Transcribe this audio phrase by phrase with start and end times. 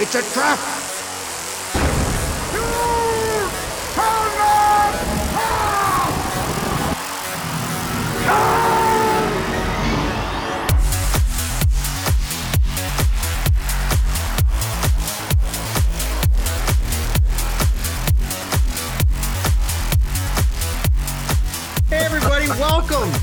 [0.00, 0.87] It's a trap!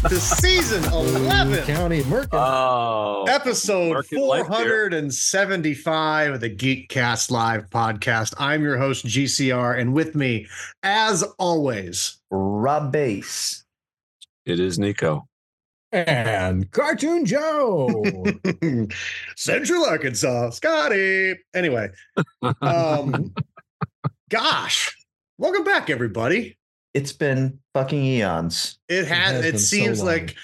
[0.10, 2.28] To season 11, County Merkin.
[2.34, 4.90] Oh, episode Market life here.
[4.90, 8.36] 475 of the Geekcast Live podcast.
[8.38, 10.46] I'm your host, GCR, and with me,
[10.84, 13.64] as always, Rob Bass.
[14.46, 15.28] it is Nico.
[15.92, 18.04] and Cartoon Joe.
[19.36, 21.36] Central Arkansas, Scotty.
[21.56, 21.90] Anyway,
[22.62, 23.34] um,
[24.30, 24.96] gosh,
[25.40, 26.58] welcome back, everybody.
[26.96, 28.80] It's been fucking eons.
[28.88, 29.34] It has.
[29.34, 30.36] has It, been so seems like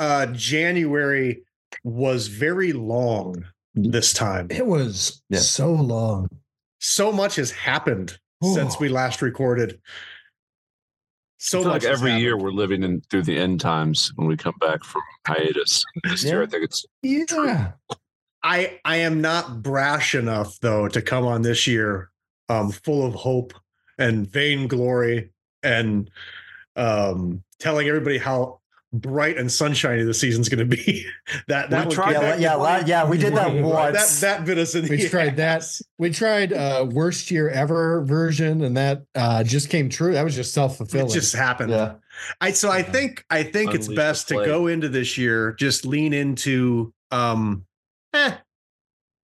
[0.00, 1.44] uh, January
[1.84, 4.48] was very long this time.
[4.50, 5.38] it was Yeah.
[5.38, 6.28] so long.
[6.80, 9.80] so much has happened since we last recorded.
[11.38, 14.36] So much like has every year we're living in through the end times when we
[14.36, 15.84] come back from hiatus.
[16.04, 17.72] This year, I think it's Yeah.
[18.42, 22.10] I I am not brash enough though to come on this year
[22.48, 23.52] um full of hope
[23.98, 25.30] and vainglory
[25.62, 26.10] and
[26.76, 28.58] um telling everybody how
[28.92, 31.06] bright and sunshiny the season's going to be.
[31.46, 33.08] that that We tried Yeah, that yeah, la- yeah.
[33.08, 34.20] We did that Right, once.
[34.20, 35.62] that that bit us in the We the tried that.
[35.98, 40.12] We tried uh worst year ever version, and that uh just came true.
[40.14, 41.10] That was just self It fulfilling.
[41.10, 41.70] just happened.
[41.70, 41.94] yeah.
[42.40, 45.52] I so I think I think it's Unleash the best to go into this year
[45.52, 47.64] just lean into um
[48.12, 48.32] eh,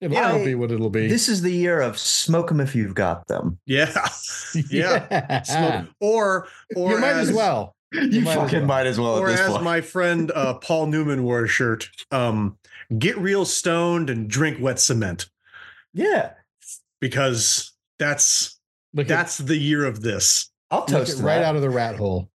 [0.00, 1.06] It'll, Yeah, it'll be what it'll be.
[1.08, 3.58] This is the year of smoke them if you've got them.
[3.66, 3.92] yeah.
[4.70, 5.42] yeah.
[5.42, 7.75] Smoke- or or you might as well.
[7.92, 8.67] You, might as fucking well.
[8.67, 9.62] might as well or at this as point.
[9.62, 12.58] my friend uh, Paul Newman wore a shirt, um,
[12.98, 15.27] get real stoned and drink wet cement
[15.94, 16.33] yeah,
[17.00, 18.58] because that's
[18.92, 20.51] Look, that's the year of this.
[20.70, 21.45] I'll at, look toast at right that.
[21.45, 22.28] out of the rat hole.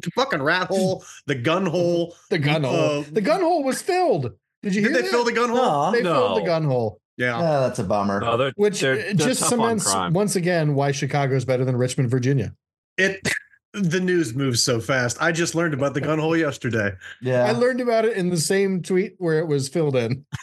[0.00, 2.14] The fucking rat hole, the gun hole.
[2.30, 3.00] The gun hole.
[3.00, 4.34] Uh, the gun hole was filled.
[4.62, 5.10] Did you Did hear they that?
[5.10, 5.58] fill the gun hole?
[5.60, 5.90] Aw.
[5.92, 6.46] They filled the No.
[6.46, 7.00] gun hole.
[7.16, 7.38] Yeah.
[7.40, 8.20] Yeah, that's a bummer.
[8.20, 10.12] no, they're, Which they're, uh, they're just tough on cements crime.
[10.12, 12.54] once again why Chicago is better than Richmond, Virginia.
[12.96, 13.20] It
[13.74, 15.16] the news moves so fast.
[15.20, 16.92] I just learned about the gun hole yesterday.
[17.20, 20.24] yeah, I learned about it in the same tweet where it was filled in.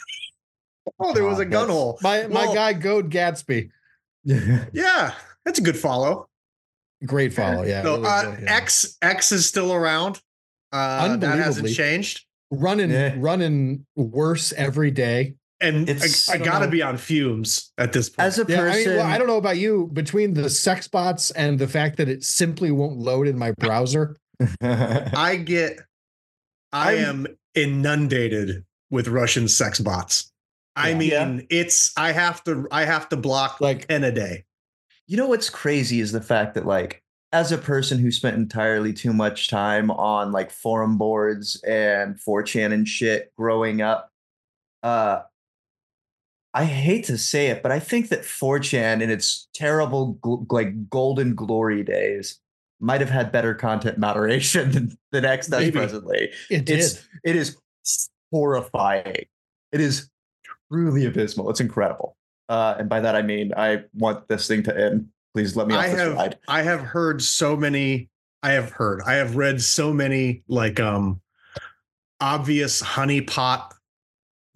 [1.00, 1.98] Oh, there was a God, gun hole.
[2.00, 3.70] My my Well, guy Goad Gatsby.
[4.24, 5.12] Yeah,
[5.44, 6.28] that's a good follow.
[7.04, 7.64] Great follow.
[7.64, 7.82] Yeah.
[7.82, 8.56] so really uh, good, yeah.
[8.56, 10.20] X X is still around.
[10.72, 11.72] Uh, that hasn't Unbelievably.
[11.74, 12.25] changed.
[12.50, 13.14] Running Yeah.
[13.18, 15.34] running worse every day.
[15.60, 16.70] And It's- I, I I gotta know.
[16.70, 18.26] be on fumes at this point.
[18.26, 19.88] As a Yeah, I, person, mean, well, I don't know about you.
[19.92, 24.16] Between the sex bots and the fact that it simply won't load in my browser,
[24.60, 25.80] I get,
[26.72, 30.30] I I'm- am inundated with Russian sex bots.
[30.76, 30.96] I Yeah.
[30.98, 31.40] mean, Yeah.
[31.48, 34.44] it's I have to I have to block like like ten a day.
[35.06, 37.02] You know what's crazy is the fact that like
[37.32, 42.72] as a person who spent entirely too much time on like forum boards and 4chan
[42.72, 44.10] and shit growing up,
[44.82, 45.20] uh
[46.54, 50.88] I hate to say it, but I think that 4chan in its terrible gl- like
[50.88, 52.40] golden glory days
[52.80, 55.72] might have had better content moderation than, than X does Maybe.
[55.72, 56.30] presently.
[56.48, 56.78] it did.
[56.78, 57.58] It's it is
[58.32, 59.26] horrifying.
[59.72, 60.08] It is
[60.70, 61.50] truly abysmal.
[61.50, 62.16] It's incredible.
[62.48, 65.08] Uh, and by that I mean I want this thing to end.
[65.36, 66.38] Please let me off I this have ride.
[66.48, 68.08] I have heard so many.
[68.42, 69.02] I have heard.
[69.04, 71.20] I have read so many like um
[72.22, 73.70] obvious honeypot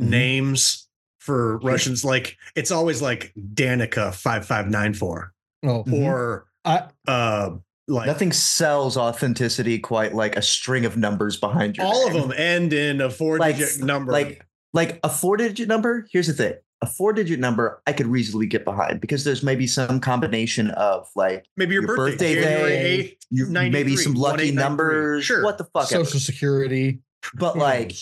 [0.01, 0.09] Mhm.
[0.09, 0.89] names
[1.19, 2.03] for Russians.
[2.03, 5.35] Like it's always like Danica five five nine four.
[5.63, 5.93] Mhm.
[6.03, 11.85] or I, uh like Nothing sells authenticity quite like a string of numbers behind your
[11.85, 14.13] all of them end in a four Like- digit number.
[14.13, 16.07] Like like a four digit number.
[16.11, 16.55] Here's the thing.
[16.83, 21.11] A four digit number I could reasonably get behind because there's maybe some combination of
[21.15, 23.27] like maybe your, your birthday, birthday day, eighth.
[23.31, 25.25] you, maybe some lucky numbers.
[25.27, 25.45] Sure.
[25.45, 26.05] What the fuck ever.
[26.05, 27.01] social security.
[27.35, 27.93] But like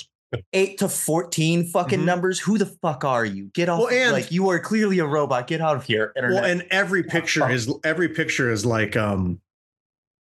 [0.52, 2.04] eight to 14 fucking Mhm.
[2.04, 2.38] numbers.
[2.38, 3.46] Who the fuck are you?
[3.52, 3.80] Get off.
[3.80, 5.48] Well, and- like you are clearly a robot.
[5.48, 6.12] Get out of here.
[6.14, 6.42] Internet.
[6.42, 7.50] Well, and every picture fuck.
[7.50, 9.40] is every picture is like um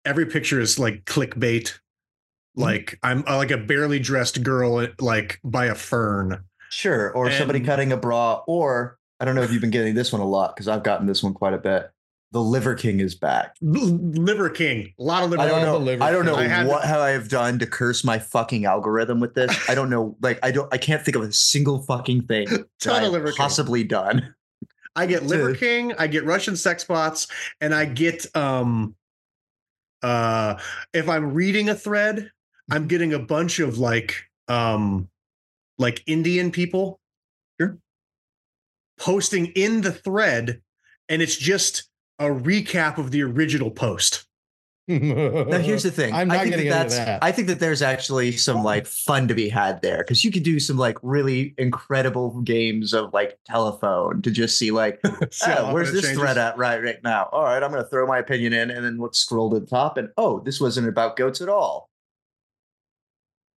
[0.04, 1.72] every picture is like clickbait.
[1.72, 2.62] Mm-hmm.
[2.62, 6.44] Like I'm uh, like a barely dressed girl like by a fern.
[6.74, 7.12] Sure.
[7.12, 8.42] Or somebody cutting a bra.
[8.46, 11.06] Or I don't know if you've been getting this one a lot because I've gotten
[11.06, 11.90] this one quite a bit.
[12.32, 13.54] The Liver King is back.
[13.60, 15.42] Liver King, a lot of liver.
[15.42, 15.78] I don't know.
[15.78, 19.20] Liver I don't know I what how I have done to curse my fucking algorithm
[19.20, 19.56] with this.
[19.70, 20.16] I don't know.
[20.20, 20.72] Like I don't.
[20.74, 22.48] I can't think of a single fucking thing
[22.80, 23.36] Ton of Liver King.
[23.36, 24.34] possibly done.
[24.96, 27.28] I get Liver King, I get Russian sex bots,
[27.60, 28.96] and I get um
[30.02, 30.58] uh
[30.92, 32.32] if I'm reading a thread,
[32.68, 35.08] I'm getting a bunch of like um
[35.78, 37.00] like Indian people.
[37.60, 37.78] Sure.
[38.98, 40.60] posting in the thread,
[41.08, 41.88] and it's just
[42.18, 44.26] a recap of the original post.
[44.86, 46.12] Now here's the thing.
[46.14, 47.24] I'm I not think getting that into that's, that.
[47.24, 48.62] I think that there's actually some oh.
[48.62, 52.92] like fun to be had there because you could do some like really incredible games
[52.92, 55.00] of like telephone to just see like,
[55.30, 56.18] See oh, where's this changes?
[56.18, 57.28] thread at right right now?
[57.32, 59.96] All right, I'm gonna throw my opinion in and then let's scroll to the top
[59.96, 61.88] and oh, this wasn't about goats at all.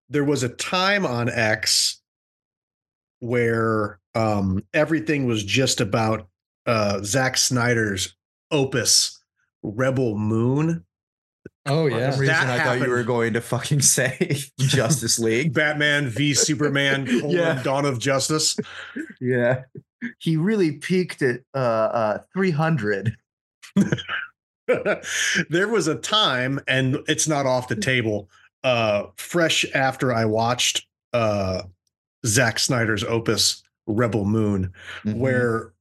[0.10, 1.97] There was a time on X
[3.20, 6.28] where um, everything was just about
[6.66, 8.16] uh, Zack Snyder's
[8.52, 9.22] opus,
[9.64, 10.86] Rebel Moon.
[11.66, 12.10] oh For some yeah.
[12.10, 15.54] reason, That I thought you were going to fucking say Justice League.
[15.54, 17.62] Batman v Superman: Yeah.
[17.64, 18.58] Dawn of Justice.
[19.22, 19.64] Yeah,
[20.20, 23.16] he really peaked at uh, uh 300.
[25.50, 28.30] there was a time, and it's not off the table.
[28.64, 31.64] Uh, fresh after I watched uh,
[32.28, 34.74] Zack Snyder's opus, Rebel Moon,
[35.06, 35.20] Mm-hmm.
[35.20, 35.74] where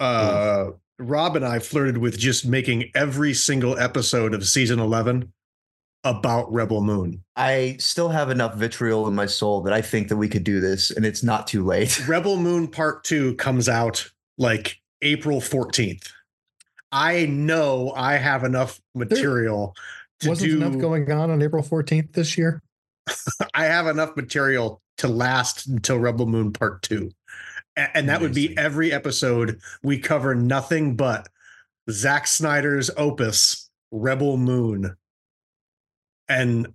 [0.00, 5.32] uh, Rob and I flirted with just making every single episode of season 11
[6.04, 7.22] about Rebel Moon.
[7.36, 10.60] I still have enough vitriol in my soul that I think that we could do
[10.60, 12.04] this, and it's not too late.
[12.08, 16.10] Rebel Moon Part 2 comes out like April 14th.
[16.90, 19.74] I know I have enough material
[20.20, 22.60] to Wasn't do enough going on on April 14th this year?
[23.54, 27.10] I have enough material to last until Rebel Moon Part 2.
[27.76, 31.28] A- And that would be every episode we cover nothing but
[31.90, 34.96] Zack Snyder's opus, Rebel Moon.
[36.28, 36.68] And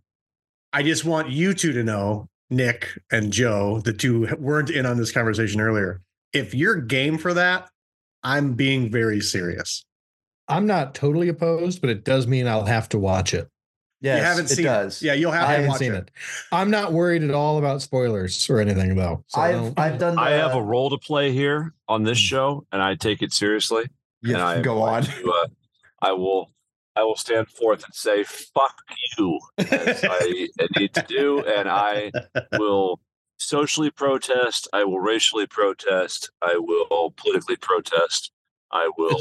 [0.73, 4.97] I just want you two to know, Nick and Joe, the two weren't in on
[4.97, 6.01] this conversation earlier.
[6.33, 7.69] If you're game for that,
[8.23, 9.85] I'm being very serious.
[10.47, 13.49] I'm not totally opposed, but it does mean I'll have to watch it.
[14.01, 15.01] Yes, you haven't it seen does.
[15.01, 15.97] Yeah, you'll have I to haven't watch seen it.
[16.03, 16.11] it.
[16.51, 19.23] I'm not worried at all about spoilers or anything though.
[19.27, 20.15] So I I've don't- I've done.
[20.15, 23.33] The, I have a role to play here on this show, and I take it
[23.33, 23.85] seriously.
[24.21, 25.03] Yeah, I go on.
[25.03, 25.47] to, uh,
[26.01, 26.51] I will.
[26.95, 28.75] I will stand forth and say "fuck
[29.17, 30.47] you" as I
[30.77, 32.11] need to do, and I
[32.57, 32.99] will
[33.37, 34.67] socially protest.
[34.73, 36.31] I will racially protest.
[36.41, 38.31] I will politically protest.
[38.71, 39.19] I will.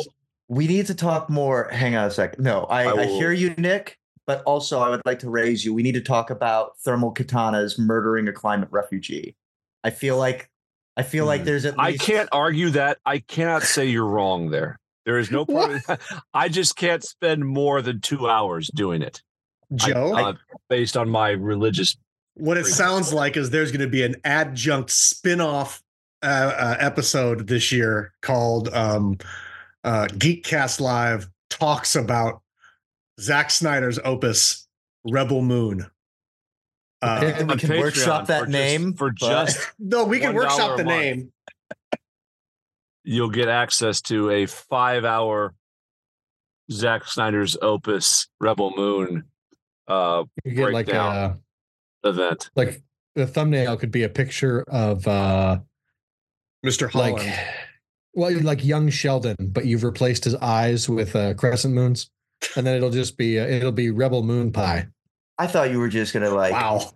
[0.49, 1.69] We need to talk more.
[1.71, 2.43] Hang on a second.
[2.45, 3.99] No, I, I I, hear you, Nick.
[4.27, 5.73] But also, I would like to raise you.
[5.73, 9.37] We need to talk about thermal katanas murdering a climate refugee.
[9.85, 10.51] I feel like,
[10.97, 11.47] I feel like Hmm.
[11.47, 12.03] there's at least.
[12.03, 12.99] I can't argue that.
[13.07, 14.79] I cannot say you're wrong there.
[15.05, 15.83] There is no point.
[16.35, 19.23] I just can't spend more than two hours doing it.
[19.73, 20.15] I- Joe?
[20.17, 20.33] uh,
[20.69, 21.97] based on my religious.
[22.35, 25.83] what it sounds like is there's going to be an adjunct spin-off
[26.23, 26.27] uh,
[26.57, 29.19] uh, episode this year called um,
[29.85, 32.43] uh, Geekcast Live talks about
[33.21, 34.67] Zack Snyder's opus
[35.11, 35.87] Rebel Moon.
[37.03, 37.45] Uh, Okay.
[37.45, 40.77] we on can workshop that for just- name, for just no, we can $1 workshop
[40.77, 41.01] the month.
[41.01, 41.33] name.
[43.05, 45.55] you'll get access to a five-hour
[46.73, 49.25] Zack Snyder's Opus Rebel Moon
[49.89, 51.41] uh, you get like breakdown.
[52.03, 52.51] a event.
[52.57, 52.83] like
[53.15, 55.59] the thumbnail could be a picture of uh
[56.65, 56.91] Mr.
[56.91, 57.19] Holland.
[57.19, 57.39] like
[58.15, 62.11] well like young Sheldon, but you've replaced his eyes with uh, crescent moons,
[62.57, 64.89] and then it'll just be uh, it'll be Rebel Moon Pie.
[65.39, 66.93] I thought you were just gonna like wow.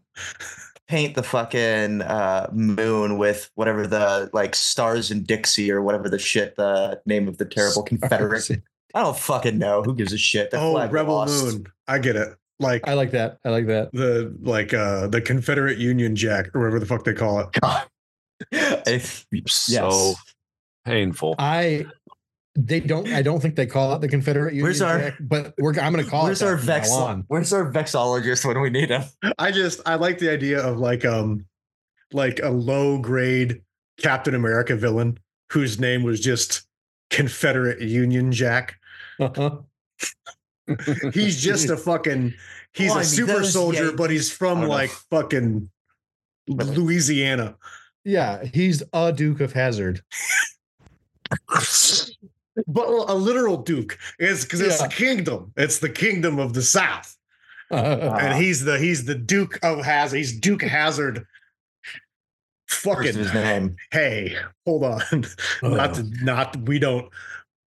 [0.88, 6.18] paint the fucking uh, moon with whatever the like stars and Dixie or whatever the
[6.18, 8.50] shit the name of the terrible Confederate.
[8.94, 9.82] I don't fucking know.
[9.82, 10.50] Who gives a shit?
[10.50, 11.44] That Oh, flag Rebel lost.
[11.44, 11.66] Moon.
[11.86, 12.28] I get it.
[12.58, 13.38] Like I like that.
[13.44, 13.90] I like that.
[13.92, 17.52] the like uh the Confederate Union Jack or whatever the fuck they call it.
[17.60, 17.86] God.
[18.86, 20.24] If- So yes.
[20.84, 21.34] painful.
[21.38, 21.86] I
[22.56, 23.06] they don't.
[23.08, 24.64] I don't think they call it the Confederate Union.
[24.64, 25.70] Where's our- Jack, but we're.
[25.78, 26.44] I'm going to call Where's it.
[26.46, 26.90] that our from vex?
[26.90, 27.24] on.
[27.28, 29.02] Where's our vexologist when we need him?
[29.38, 31.46] I just I like the idea of like um
[32.12, 33.62] like a low grade
[34.00, 35.18] Captain America villain
[35.52, 36.62] whose name was just
[37.10, 38.76] Confederate Union Jack.
[39.20, 39.58] Uh-huh.
[41.12, 42.32] He's just a fucking
[42.72, 44.74] he's Well, I a mean, super those soldier, but he's from don't know.
[44.74, 45.68] like fucking
[46.48, 47.56] Louisiana.
[48.04, 50.02] yeah, he's a Duke of Hazard.
[52.66, 53.98] But a literal duke.
[54.18, 54.88] is because it's Yeah.
[54.88, 55.52] the kingdom.
[55.56, 57.16] It's the kingdom of the South.
[57.70, 60.16] Uh, and he's the he's the Duke of Hazard.
[60.16, 61.24] He's Duke Hazard.
[62.68, 63.76] Fucking his name.
[63.90, 65.00] hey, hold on.
[65.62, 67.08] not to, not we don't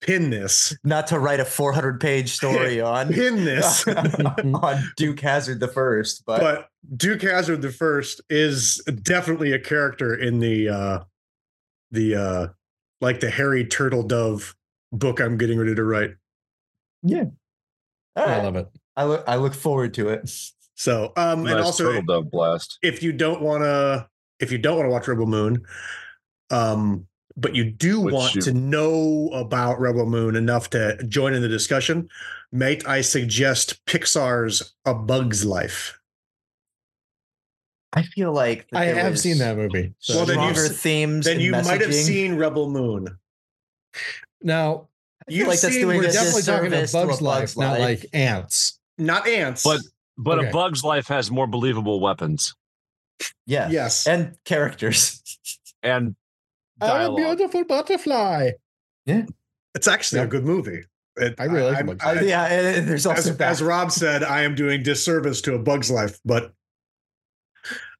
[0.01, 0.73] pin this.
[0.85, 3.85] Not to write a 400 page story on Pin this.
[3.87, 10.13] on Duke Hazard the first, but, but Duke Hazard the first is definitely a character
[10.15, 10.99] in the uh
[11.91, 12.47] the uh
[13.01, 14.55] like the hairy Turtle Dove
[14.97, 16.11] book I'm getting ready to write.
[17.03, 17.31] all
[18.15, 18.43] I right.
[18.43, 18.67] love it.
[18.95, 20.29] I look I look forward to it.
[20.75, 22.79] So um and also turtle dove blast.
[22.81, 24.07] if you don't want to
[24.39, 25.65] if you don't want to watch Rebel Moon,
[26.49, 31.33] um but you do Which want you- to know about Rebel Moon enough to join
[31.33, 32.07] in the discussion,
[32.51, 35.99] might I suggest Pixar's A Bug's Life?
[37.91, 39.93] I feel like I have seen that movie.
[39.99, 41.25] So Well, then you've themes.
[41.25, 43.17] Then and you might have seen Rebel Moon.
[44.45, 44.87] Now
[45.27, 48.05] You've like that's doing we're definitely talking about disservice to a Bugs Life, not like
[48.13, 48.79] ants.
[48.97, 49.63] Not ants.
[49.63, 49.81] But
[50.17, 50.49] but Okay.
[50.49, 52.55] a bug's life has more believable weapons
[53.45, 54.07] yeah, yes.
[54.07, 55.21] and characters.
[55.83, 56.15] and
[56.81, 58.51] I'm a beautiful butterfly.
[59.05, 59.25] Yeah.
[59.73, 60.83] It's actually a good movie.
[61.17, 63.91] It- I really like I'm- Bugs Uh, I- yeah, and there's also as, as Rob
[63.91, 66.53] said, I am doing disservice to a bug's life, but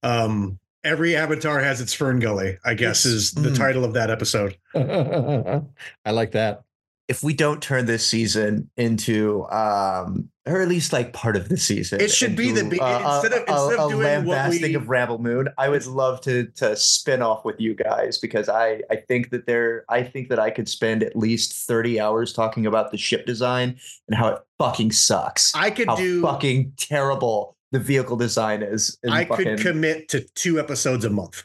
[0.03, 3.13] um, every avatar has its FernGully, I guess, Yes.
[3.13, 3.57] is the Mm.
[3.57, 4.55] title of that episode.
[4.75, 6.61] I like that.
[7.07, 11.55] if we don't turn this season into, um, or at least like part of the
[11.57, 14.25] season, It should be the into, be- uh, instead of- a- instead of a doing
[14.25, 15.47] what lambasting we- of Ramble Moon.
[15.59, 19.45] I would love to to spin off with you guys because I I think that
[19.45, 23.27] there I think that I could spend at least thirty hours talking about the ship
[23.27, 23.77] design
[24.07, 25.51] and how it fucking sucks.
[25.53, 26.23] I could how do.
[26.23, 28.98] fucking terrible the vehicle design is.
[29.03, 31.44] in I fucking- could commit to two episodes a month.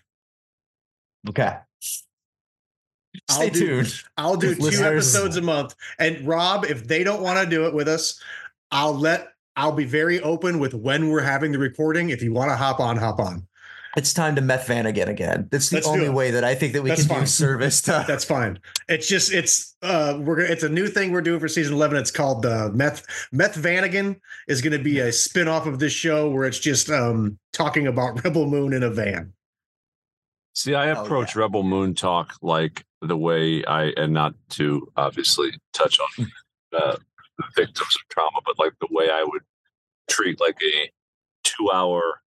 [1.28, 1.56] Okay.
[3.28, 4.02] I'll Stay do- tuned.
[4.16, 5.74] I'll do two Listeners- episodes a month.
[5.98, 8.20] And Rob, if they don't want to do it with us,
[8.70, 9.32] I'll let.
[9.56, 12.10] I'll be very open with when we're having the recording.
[12.10, 13.46] If you want to hop on, hop on.
[13.96, 15.48] It's time to Meth Vanagon again.
[15.50, 17.20] That's the Let's only way that I think that we That's can fine.
[17.20, 18.60] do service to That's fine.
[18.88, 21.96] It's just it's uh we're gonna it's a new thing we're doing for season eleven.
[21.98, 26.44] It's called the Meth Meth Vanagon is gonna be a spin-off of this show where
[26.46, 29.32] it's just um talking about Rebel Moon in a van.
[30.54, 35.50] See, I Oh, approach Rebel Moon talk like the way I, and not to obviously
[35.72, 36.26] touch on
[36.76, 36.96] uh,
[37.38, 39.42] the victims of trauma, but like the way I would
[40.10, 40.90] treat like a
[41.44, 42.20] two-hour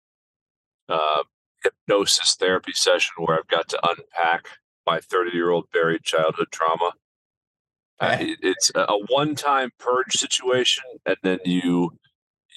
[0.87, 1.23] uh,
[1.63, 4.45] hypnosis therapy session where I've got to unpack
[4.85, 6.91] my 30-year-old buried childhood trauma.
[7.99, 11.91] Uh, it's a a one-time purge situation, and then you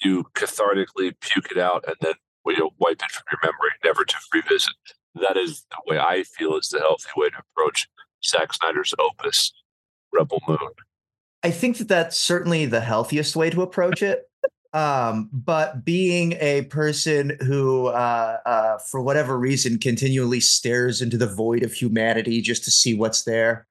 [0.03, 2.13] you cathartically puke it out, and then
[2.47, 4.73] you wipe it from your memory, never to revisit
[5.21, 7.87] that is the way I feel is the healthy way to approach
[8.23, 9.53] Zack Snyder's opus,
[10.13, 10.57] Rebel Moon.
[11.43, 14.23] I think that that's certainly the healthiest way to approach it.
[14.75, 21.27] Um, but being a person who, uh, uh, for whatever reason, continually stares into the
[21.27, 23.67] void of humanity just to see what's there.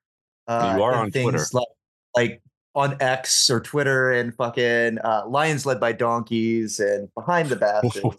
[0.48, 1.44] Uh, You are on Twitter.
[1.52, 1.68] Like,
[2.16, 2.42] like
[2.74, 8.16] on X or Twitter and fucking uh, Lions led by donkeys and behind the bastards.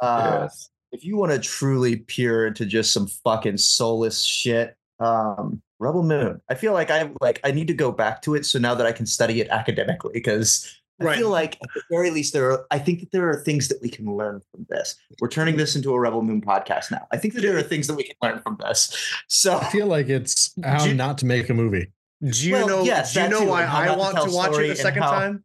[0.00, 0.70] uh, yes.
[0.92, 6.40] if you want to truly peer into just some fucking soulless shit, um, Rebel Moon.
[6.48, 8.86] I feel like I like I need to go back to it so now that
[8.86, 11.18] I can study it academically because I Right.
[11.18, 13.78] feel like at the very least there are I think that there are things that
[13.82, 14.94] we can learn from this.
[15.20, 17.06] We're turning this into a Rebel Moon podcast now.
[17.12, 18.96] I think that there are things that we can learn from this.
[19.28, 21.92] So I feel like it's how you- not to make a movie.
[22.22, 24.58] Do you Well, know yes, do you know why I not to want to watch
[24.58, 25.44] it a second how- time?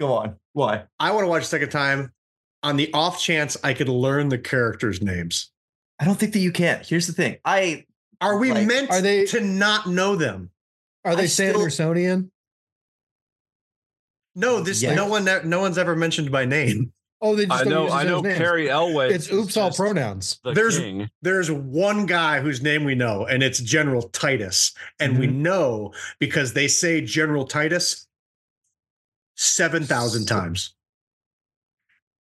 [0.00, 0.36] go on.
[0.52, 0.84] Why?
[0.98, 2.12] I want to watch a second time
[2.64, 5.50] on the off chance I could learn the characters' names.
[6.00, 6.82] I don't think that you can.
[6.84, 7.36] Here's the thing.
[7.44, 7.84] I
[8.20, 10.50] Are we Like, meant are they- to not know them?
[11.04, 12.30] Are they I still- Sandersonian?
[14.34, 14.94] No, this Yeah.
[14.94, 16.92] no one no one's ever mentioned by name.
[17.24, 18.36] Oh, they just I don't know, I know names.
[18.38, 19.10] Carrie Elway.
[19.12, 20.40] It's oops all pronouns.
[20.42, 21.08] The There's- king.
[21.22, 24.72] There's one guy whose name we know, and it's General Titus.
[24.98, 25.42] And we Mm-hmm.
[25.42, 28.08] know because they say General Titus
[29.36, 30.74] 7,000 times.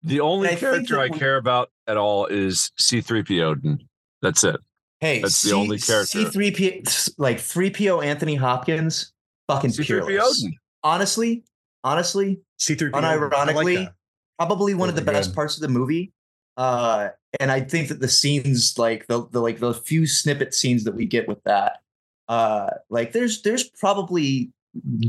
[0.02, 3.42] The only I character I we- care about at all is C3PO.
[3.42, 3.88] Odin.
[4.22, 4.56] That's it.
[5.00, 6.18] hey That's the only character.
[6.18, 9.12] C3P like 3PO Anthony Hopkins,
[9.48, 10.06] fucking C3PO.
[10.06, 10.46] peerless.
[10.82, 11.42] Honestly,
[11.84, 12.94] honestly, C3PO.
[12.94, 13.92] I like unironically,
[14.38, 15.34] probably one of the Really best good.
[15.36, 16.12] parts of the movie.
[16.56, 17.10] Uh,
[17.40, 20.94] and I think that the scenes, like the, the like the few snippet scenes that
[20.94, 21.80] we get with that,
[22.28, 24.50] uh, like there's there's probably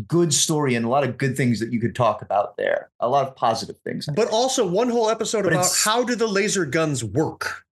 [0.08, 2.90] good story and a lot of good things that you could talk about there.
[3.00, 4.08] A lot of positive things.
[4.16, 7.64] But also one whole episode But about how do the laser guns work?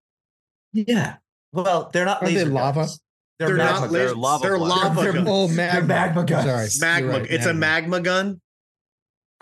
[0.72, 1.16] yeah.
[1.52, 2.80] Well, they're not Are they laser lava?
[2.80, 3.00] guns.
[3.38, 4.82] They're, They're magma not They're lava they're blast.
[4.84, 5.28] lava They're- guns.
[5.30, 5.86] Oh, They're magma.
[5.88, 6.44] magma guns.
[6.44, 6.90] Sorry.
[6.90, 7.10] magma.
[7.20, 8.40] Right, it's a magma gun.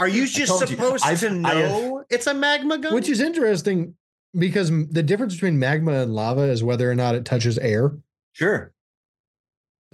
[0.02, 0.76] Are you just told you.
[0.76, 2.92] supposed to I have- know it's a magma gun?
[2.94, 3.94] Which is interesting
[4.36, 7.92] because the difference between magma and lava is whether or not it touches air.
[8.32, 8.72] Sure.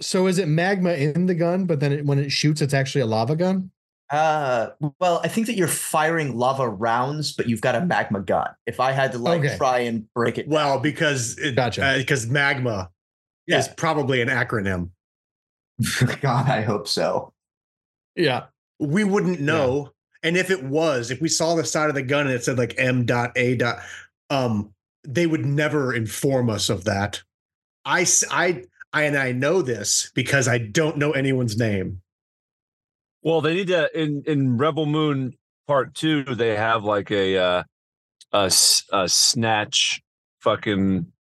[0.01, 3.01] So is it magma in the gun, but then it, when it shoots, it's actually
[3.01, 3.69] a lava gun?
[4.09, 8.47] Uh, well, I think that you're firing lava rounds, but you've got a magma gun.
[8.65, 9.55] If I had to like Okay.
[9.57, 11.85] try and break it, well, because it, Gotcha.
[11.85, 12.89] uh, because magma
[13.47, 14.89] is probably an acronym.
[16.21, 17.33] God, I hope so.
[18.15, 18.45] Yeah.
[18.79, 19.91] We wouldn't know.
[20.23, 22.57] And if it was, if we saw the side of the gun and it said
[22.57, 23.79] like M dot A dot,
[24.29, 24.73] um,
[25.03, 27.23] they would never inform us of that.
[27.85, 32.01] I, I, I, and I know this because I don't know anyone's name.
[33.21, 35.33] Well, they need to in in Rebel Moon
[35.67, 36.23] Part Two.
[36.23, 37.63] They have like a uh,
[38.31, 40.01] a snatch
[40.39, 41.11] fucking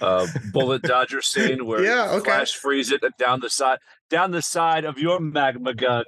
[0.00, 2.30] uh, bullet dodger scene where Yeah, okay.
[2.30, 6.04] flash freeze it down the side down the side of your magma gun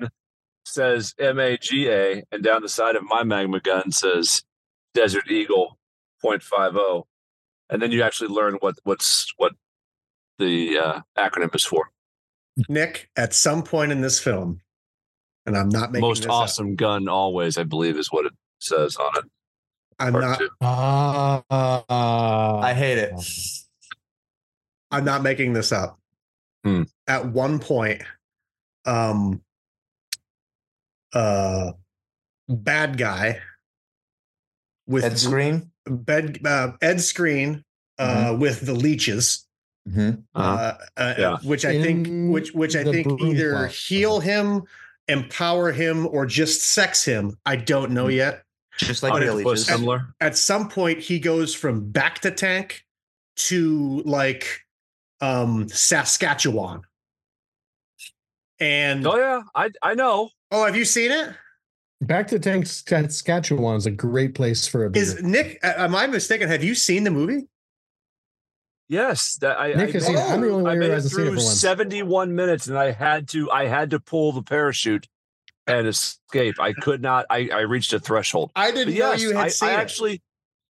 [0.64, 4.42] says M A G A, and down the side of my magma gun says
[4.94, 5.78] Desert Eagle
[6.24, 7.04] .50,
[7.70, 9.52] and then you actually learn what what's what
[10.38, 11.90] the uh, acronym is for.
[12.68, 14.60] Nick, at some point in this film,
[15.46, 18.32] and I'm not making Most this up, awesome gun always, I believe, is what it
[18.60, 19.24] says on it.
[19.98, 20.38] I'm Part not.
[20.38, 20.50] two.
[20.60, 23.12] Ah, I hate it.
[24.90, 25.98] I'm not making this up.
[26.64, 26.82] Hmm.
[27.06, 28.02] At one point,
[28.84, 29.40] um,
[31.12, 31.72] uh,
[32.48, 33.40] bad guy
[34.86, 35.68] with Ed Skrein.
[35.86, 37.62] bed uh, Ed Skrein
[37.98, 39.46] uh, with the leeches,
[39.88, 40.20] Mm-hmm.
[40.34, 40.74] Uh-huh.
[40.96, 41.36] uh, uh, Yeah.
[41.42, 43.72] which I think In which which I think either closet.
[43.72, 44.62] heal him,
[45.08, 47.36] empower him, or just sex him.
[47.44, 48.10] I don't know Hmm.
[48.12, 48.42] yet.
[48.78, 49.66] Just like Octopus villages.
[49.66, 50.14] similar.
[50.20, 52.84] At some point, he goes from back to tank
[53.48, 54.60] to like
[55.20, 56.82] um Saskatchewan.
[58.62, 60.30] And Oh yeah, I I know.
[60.52, 61.34] oh, have you seen it?
[62.00, 65.02] Back to Tank Saskatchewan is a great place for a beer.
[65.02, 65.58] Is Nick?
[65.62, 66.48] Am I mistaken?
[66.48, 67.48] Have you seen the movie?
[68.88, 70.20] Yes, that I, Nick I, has seen it.
[70.20, 71.60] I'm the oh, only I one made who it hasn't seen it through for once.
[71.60, 75.08] 71 minutes, and I had to I had to pull the parachute
[75.66, 76.56] and escape.
[76.60, 77.26] I could not.
[77.30, 78.52] I I reached a threshold.
[78.54, 79.78] I didn't yes, know you had I, seen I it.
[79.78, 80.22] actually.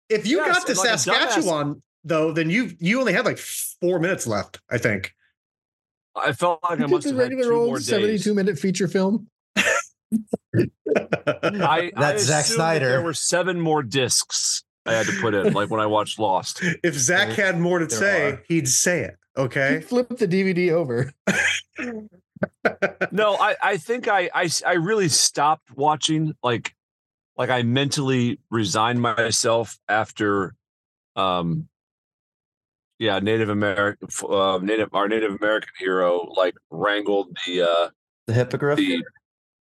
[0.09, 3.27] if you yes, got to like a dumbass- Saskatchewan, though, then you you only had
[3.27, 4.61] like four minutes left.
[4.71, 5.15] I think.
[6.15, 7.87] I felt like You I did must the have had two more days.
[7.87, 9.29] 72 minute feature film.
[9.57, 9.61] I,
[10.55, 12.89] I That's Zack Snyder.
[12.89, 16.61] There were seven more discs I had to put in, like when I watched Lost.
[16.83, 18.43] if Zack had more to say, are.
[18.49, 19.17] he'd say it.
[19.37, 19.81] Okay.
[19.81, 21.13] Flip the DVD over.
[23.13, 26.75] no i i think I, I I really stopped watching like
[27.37, 30.55] like i mentally resigned myself after
[31.15, 31.69] um
[33.07, 37.89] yeah native american uh, native our native american hero like wrangled the uh
[38.29, 38.77] The hippogriff.
[38.79, 39.03] the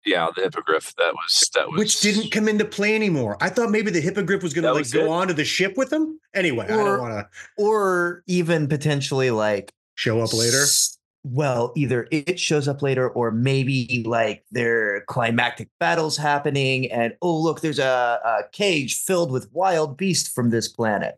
[0.04, 3.36] yeah the hippogriff that was that was Which didn't come into play anymore.
[3.40, 5.08] I thought maybe the hippogriff was going to like go it?
[5.18, 6.04] onto the ship with them.
[6.32, 7.28] Anyway, I Or- don't want to
[7.64, 10.62] or even potentially like show up later.
[10.62, 16.78] s- Well, either it shows up later, or maybe like there are climactic battles happening,
[16.92, 21.16] and oh look, there's a, a cage filled with wild beasts from this planet.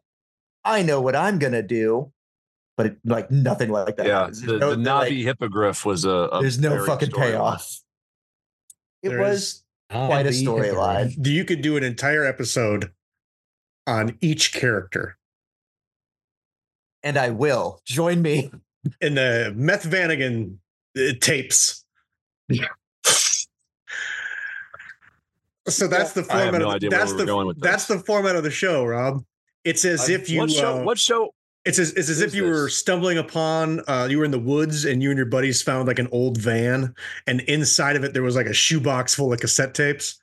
[0.68, 2.12] I know what I'm gonna do,
[2.76, 4.07] but it, like nothing like that.
[4.07, 7.81] yeah the, There's no, the like, navi hippogriff was a, a there's no fucking payoff.
[9.02, 11.26] It There was quite a the storyline.
[11.26, 12.92] You could do an entire episode
[13.87, 15.18] on each character
[17.02, 18.50] and I will join me.
[19.00, 20.57] in the Meth Vanagon
[20.96, 21.85] uh, tapes.
[25.68, 26.61] So that's the I have format.
[26.61, 27.98] no of, idea where that's we were the going with that's this.
[27.98, 29.22] the format of the show, Rob.
[29.68, 32.35] It's as I- if you what show uh, what show It's as, it's as if
[32.35, 35.61] you were stumbling upon, uh, you were in the woods and you and your buddies
[35.61, 36.94] found like an old van,
[37.26, 40.18] and inside of it there was like a shoebox full of cassette tapes.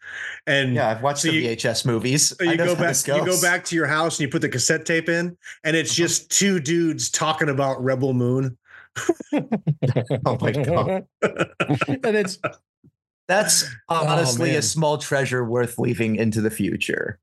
[0.48, 2.36] And Yeah, I've watched So the you- VHS movies.
[2.38, 4.86] so you go back, you go back to your house and you put the cassette
[4.86, 6.08] tape in, and it's Uh-huh.
[6.08, 8.58] just two dudes talking about Rebel Moon.
[10.26, 11.06] Oh my God.
[11.22, 12.40] and it's
[13.28, 14.60] That's honestly man.
[14.60, 17.20] a small treasure worth leaving into the future.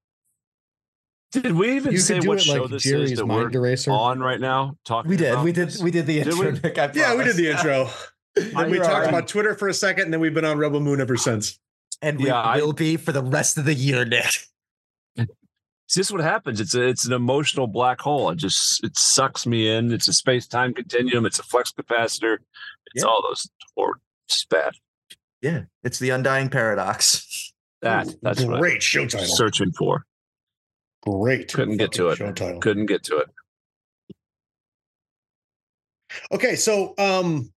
[1.33, 3.49] Did we even you say could what it show like this Jerry's is that we're
[3.51, 3.91] eraser.
[3.91, 5.33] on right now talking We did.
[5.33, 5.69] about We did.
[5.69, 5.81] this?
[5.83, 6.53] We did the intro.
[6.53, 6.53] we?
[6.61, 7.89] Nick, Yeah, we did the intro.
[8.35, 9.09] Then we talked all right.
[9.11, 11.59] about Twitter for a second, and then we've been on Rebel Moon ever since.
[12.01, 14.25] and we Yeah, I- will be for the rest of the year, Nick.
[15.19, 16.59] See, this is what happens.
[16.59, 18.31] It's a, it's an emotional black hole.
[18.31, 19.93] It just it sucks me in.
[19.93, 21.27] It's a space time continuum.
[21.27, 22.39] It's a flux capacitor.
[22.95, 23.11] It's Yeah.
[23.11, 23.51] all those.
[23.77, 24.73] Or it's bad.
[25.43, 27.53] Yeah, it's the undying paradox.
[27.83, 29.27] That that's Great show I'm title.
[29.37, 30.07] searching for.
[31.03, 31.53] Great.
[31.53, 32.17] Couldn't get to it.
[32.17, 32.61] Show title.
[32.61, 33.29] Couldn't get to it.
[36.31, 37.51] Okay, so um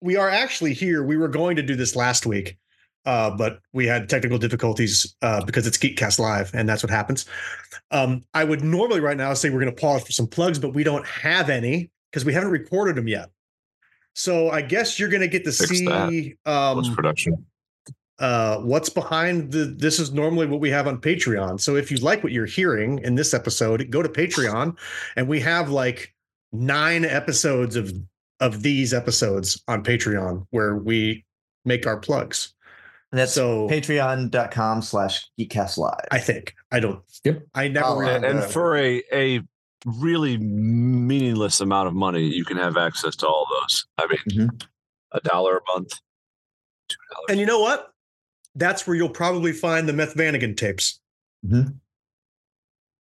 [0.00, 1.02] we are actually here.
[1.02, 2.56] We were going to do this last week,
[3.04, 7.26] uh, but we had technical difficulties uh, because it's Geekcast Live, and that's what happens.
[7.90, 10.72] Um, I would normally right now say we're going to pause for some plugs, but
[10.72, 13.30] we don't have any because we haven't recorded them yet.
[14.14, 15.86] So I guess you're going to get to Fix see
[16.44, 17.46] Post um, production.
[18.18, 19.64] Uh, what's behind the.
[19.66, 21.60] This is normally what we have on Patreon.
[21.60, 24.76] So if you like what you're hearing in this episode, go to Patreon,
[25.16, 26.14] and we have like
[26.52, 27.92] nine episodes of
[28.40, 31.24] of these episodes on Patreon where we
[31.64, 32.54] make our plugs.
[33.10, 36.04] And that's so patreon.com slash geekcast live.
[36.10, 37.00] I think I don't.
[37.24, 37.42] Yep.
[37.54, 37.86] I never.
[37.86, 39.40] Oh, really- And, and for a a
[39.86, 43.86] really meaningless amount of money, you can have access to all those.
[43.96, 44.62] I mean, Mhm.
[45.12, 45.94] a dollar a month,
[46.88, 47.26] two dollars.
[47.30, 47.92] And you know what?
[48.54, 51.00] That's where you'll probably find the Meth Vanagon tapes.
[51.46, 51.74] Mhm.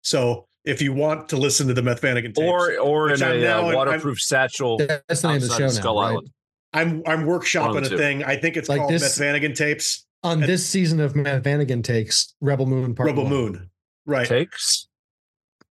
[0.03, 3.33] So if you want to listen to the Meth Vanagon tapes, or or in I'm
[3.39, 5.97] a now- uh, I'm- waterproof satchel That's the name of the show of now.
[6.01, 6.09] Right?
[6.11, 6.31] Island.
[6.73, 8.25] I'm I'm workshopping a thing.
[8.25, 10.05] I think it's Like called this- Meth Vanagon tapes.
[10.23, 13.33] On And- this season of Meth Vanagon takes Rebel Moon Part Rebel One.
[13.33, 13.71] Moon.
[14.07, 14.27] Right.
[14.27, 14.89] Takes.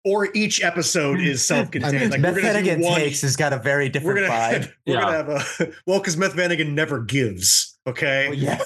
[0.05, 1.95] Or each episode is self-contained.
[1.95, 4.19] I mean, like Meth we're gonna do Vanagon takes has got a very We're different
[4.27, 4.71] gonna vibe.
[4.85, 5.01] we're Yeah.
[5.01, 7.77] gonna have a well because Meth Vanagon never gives.
[7.87, 8.27] Okay.
[8.29, 8.59] Oh, yeah.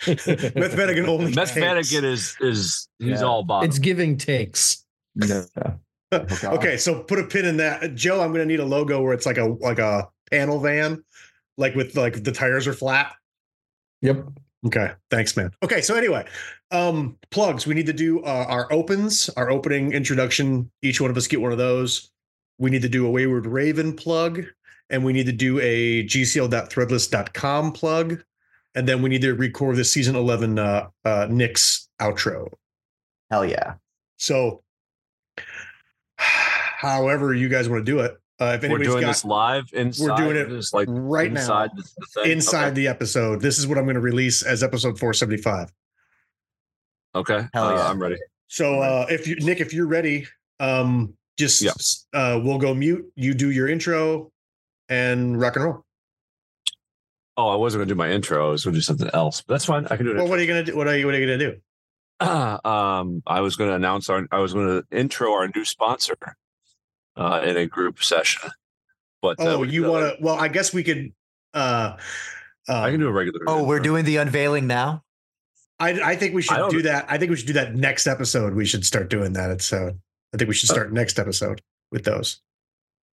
[0.06, 0.24] Meth
[0.74, 1.32] Vanagon only.
[1.34, 1.92] Meth takes.
[1.92, 3.22] Is is he's Yeah.
[3.22, 3.68] all bottom.
[3.68, 4.84] It's giving takes.
[5.14, 5.44] No.
[6.12, 8.20] Oh, okay, so put a pin in that, Joe.
[8.22, 11.02] I'm gonna need a logo where it's like a like a panel van,
[11.58, 13.14] like with like the tires are flat.
[14.02, 14.24] Yep.
[14.66, 15.50] Okay, thanks, man.
[15.64, 16.24] Okay, so anyway,
[16.70, 17.66] um, plugs.
[17.66, 20.70] We need to do uh, our opens, our opening introduction.
[20.82, 22.12] Each one of us get one of those.
[22.58, 24.44] We need to do a Wayward Raven plug,
[24.90, 28.22] and we need to do a gcl.threadless.com plug,
[28.74, 32.48] and then we need to record the season 11 uh, uh, Nick's outro.
[33.30, 33.74] Hell yeah.
[34.18, 34.62] So,
[36.16, 39.64] however you guys want to do it, uh, if we're anybody's doing got this live
[39.72, 40.04] inside.
[40.08, 42.32] We're doing it this, like right now inside the, the thing.
[42.32, 42.74] inside Okay.
[42.74, 45.72] the episode, this is what I'm going to release as episode 475.
[47.14, 47.88] Okay, Hell uh, yeah.
[47.88, 48.16] I'm ready.
[48.48, 50.26] So, uh, if you, Nick, if you're ready,
[50.58, 51.72] um, just Yeah.
[52.12, 53.04] uh, we'll go mute.
[53.14, 54.32] You do your intro
[54.88, 55.83] and rock and roll.
[57.36, 58.48] Oh, I wasn't gonna do my intro.
[58.48, 59.86] I was gonna do something else, but that's fine.
[59.86, 60.16] I can do it.
[60.16, 60.76] Well, what are you gonna do?
[60.76, 61.60] What are you What are you gonna do?
[62.68, 66.14] um, I was going to announce our, I was going to intro our new sponsor
[67.16, 68.50] uh, in a group session.
[69.20, 70.24] But uh, Oh, we- you uh, want to?
[70.24, 71.12] Well, I guess we could.
[71.52, 71.96] Uh,
[72.68, 73.40] I can um, do a regular.
[73.48, 75.02] Oh, we're doing the unveiling now.
[75.80, 77.06] I I think we should don't- that.
[77.08, 78.54] I think we should do that next episode.
[78.54, 79.50] We should start doing that.
[79.50, 79.90] It's uh,
[80.32, 82.40] I think we should Uh, start next episode with those.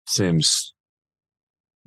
[0.06, 0.74] seems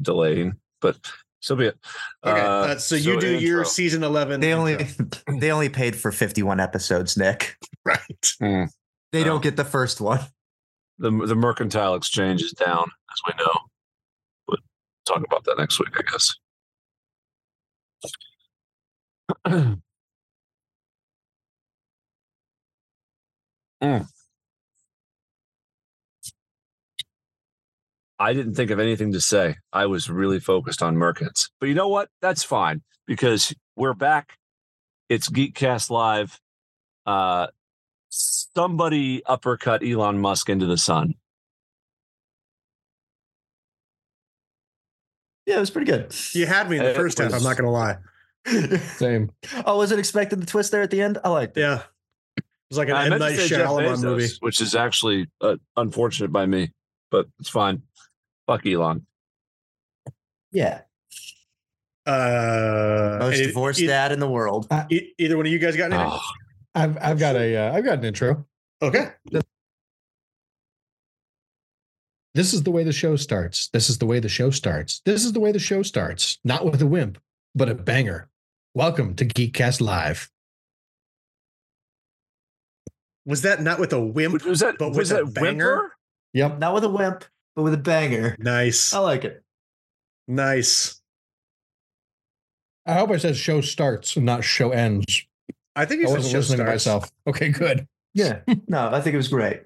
[0.03, 0.97] delaying, but
[1.45, 1.77] so be it.
[2.25, 4.41] Okay, Uh, uh, so, you do your season eleven.
[4.41, 5.07] They only intro.
[5.39, 7.57] they only paid for 51 episodes, Nick.
[7.85, 8.01] right.
[8.41, 9.25] They Oh.
[9.25, 10.21] don't get the first one.
[10.99, 13.53] the the mercantile exchange is down, as we know.
[14.49, 14.61] But
[15.07, 16.35] talk about that next week, I guess.
[23.83, 24.07] Mm.
[28.19, 29.57] I didn't think of anything to say.
[29.73, 31.51] I was really focused on mercants.
[31.61, 32.09] But you know what?
[32.23, 34.39] That's fine because we're back.
[35.09, 36.41] It's Geekcast Live.
[37.07, 37.49] Uh,
[38.09, 41.15] somebody uppercut Elon Musk into the sun.
[45.47, 46.15] Yeah, it was pretty good.
[46.33, 47.35] You had me in the It first half.
[47.35, 47.97] I'm not gonna lie.
[48.97, 49.31] Same.
[49.67, 51.19] I wasn't expecting the twist there at the end.
[51.23, 51.61] I liked it.
[51.61, 51.83] Yeah,
[52.39, 54.29] it was like an I M meant to Night say Shyamalan movie.
[54.41, 56.73] which is actually uh, unfortunate by me,
[57.15, 57.83] but it's fine.
[58.49, 59.07] Fuck Elon.
[60.51, 60.81] Yeah.
[62.05, 64.67] Uh, Most and it- divorced e- dad in the world.
[64.91, 66.19] e- either one of you guys got an Oh,
[66.75, 68.45] I've I've got a uh, I've got an intro.
[68.83, 69.13] Okay.
[72.35, 73.69] This is the way the show starts.
[73.69, 75.01] This is the way the show starts.
[75.05, 76.39] This is the way the show starts.
[76.43, 77.19] Not with a wimp,
[77.55, 78.29] but a banger.
[78.75, 80.29] Welcome to Geekcast Live.
[83.25, 84.45] Was that not with a wimp?
[84.45, 85.77] was that But was with a that banger?
[85.77, 85.93] Whimper?
[86.35, 86.59] Yep.
[86.59, 87.25] Not with a wimp,
[87.57, 88.37] but with a banger.
[88.39, 88.93] Nice.
[88.93, 89.43] I like it.
[90.29, 91.01] Nice.
[92.87, 95.27] I hope I said show starts and not show ends.
[95.75, 97.11] I think I said wasn't show listening to myself.
[97.27, 97.87] Okay, good.
[98.13, 98.41] Yeah.
[98.69, 99.63] no, I think it was great.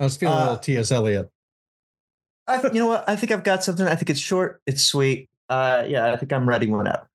[0.00, 0.90] I was feeling a Uh, little T.S.
[0.90, 1.30] Eliot.
[2.48, 3.08] I, th- you know what?
[3.08, 3.86] I think I've got something.
[3.86, 4.60] I think it's short.
[4.66, 5.28] It's sweet.
[5.48, 7.08] Uh, yeah, I think I'm writing one up.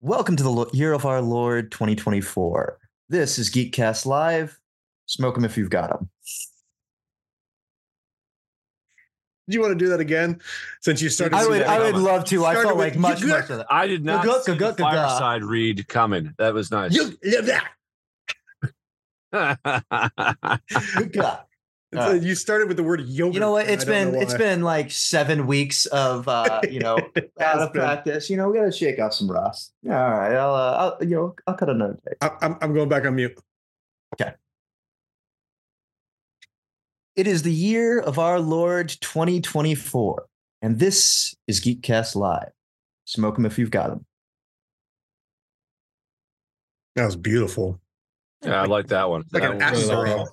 [0.00, 2.78] Welcome to the year of our Lord 2024.
[3.08, 4.60] This is Geekcast Live.
[5.06, 6.08] Smoke them if you've got them.
[9.48, 10.40] Do you want to do that again?
[10.82, 11.34] Since you started.
[11.34, 11.62] I would.
[11.62, 12.44] I would love to.
[12.44, 13.64] I felt like much, you much of.
[13.68, 14.92] I did not Ga-ga, see the ga-ga, ga-ga.
[14.92, 16.32] fireside read coming.
[16.38, 16.94] That was nice.
[16.94, 17.50] You live
[21.92, 21.96] that.
[21.96, 22.14] Good God.
[22.16, 23.34] It's a- you started with the word yogurt.
[23.34, 23.68] You know what?
[23.68, 26.96] It's been it's been like seven weeks of uh, you know
[27.40, 27.82] out of been.
[27.82, 28.28] practice.
[28.30, 29.72] You know, we got to shake off some rust.
[29.82, 30.34] Yeah, all right.
[30.34, 32.12] I'll, uh, I'll you know I'll cut another day.
[32.20, 33.38] I- I'm, I'm going back on mute.
[34.20, 34.32] Okay.
[37.16, 40.26] It is the year of our Lord 2024,
[40.62, 42.50] and this is Geekcast Live.
[43.06, 44.04] Smoke them if you've got them.
[46.94, 47.80] That was beautiful.
[48.44, 49.24] yeah, I like that one.
[49.32, 50.28] Like That an one was- Really like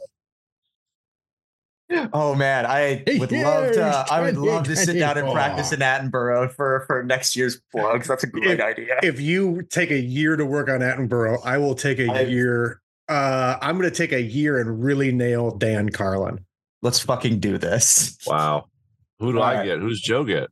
[2.13, 4.05] Oh man, I would love Here's to.
[4.09, 8.07] I would love to sit down and practice in Attenborough for for next year's plugs.
[8.07, 8.99] That's a great idea.
[9.03, 12.81] If you take a year to work on Attenborough, I will take a I- year.
[13.07, 16.43] Uh, I'm going to take a year and really nail Dan Carlin.
[16.81, 18.17] Let's fucking do this.
[18.25, 18.65] Wow.
[19.19, 19.65] Who do I Alright.
[19.67, 19.79] get?
[19.79, 20.49] Who's Joe get?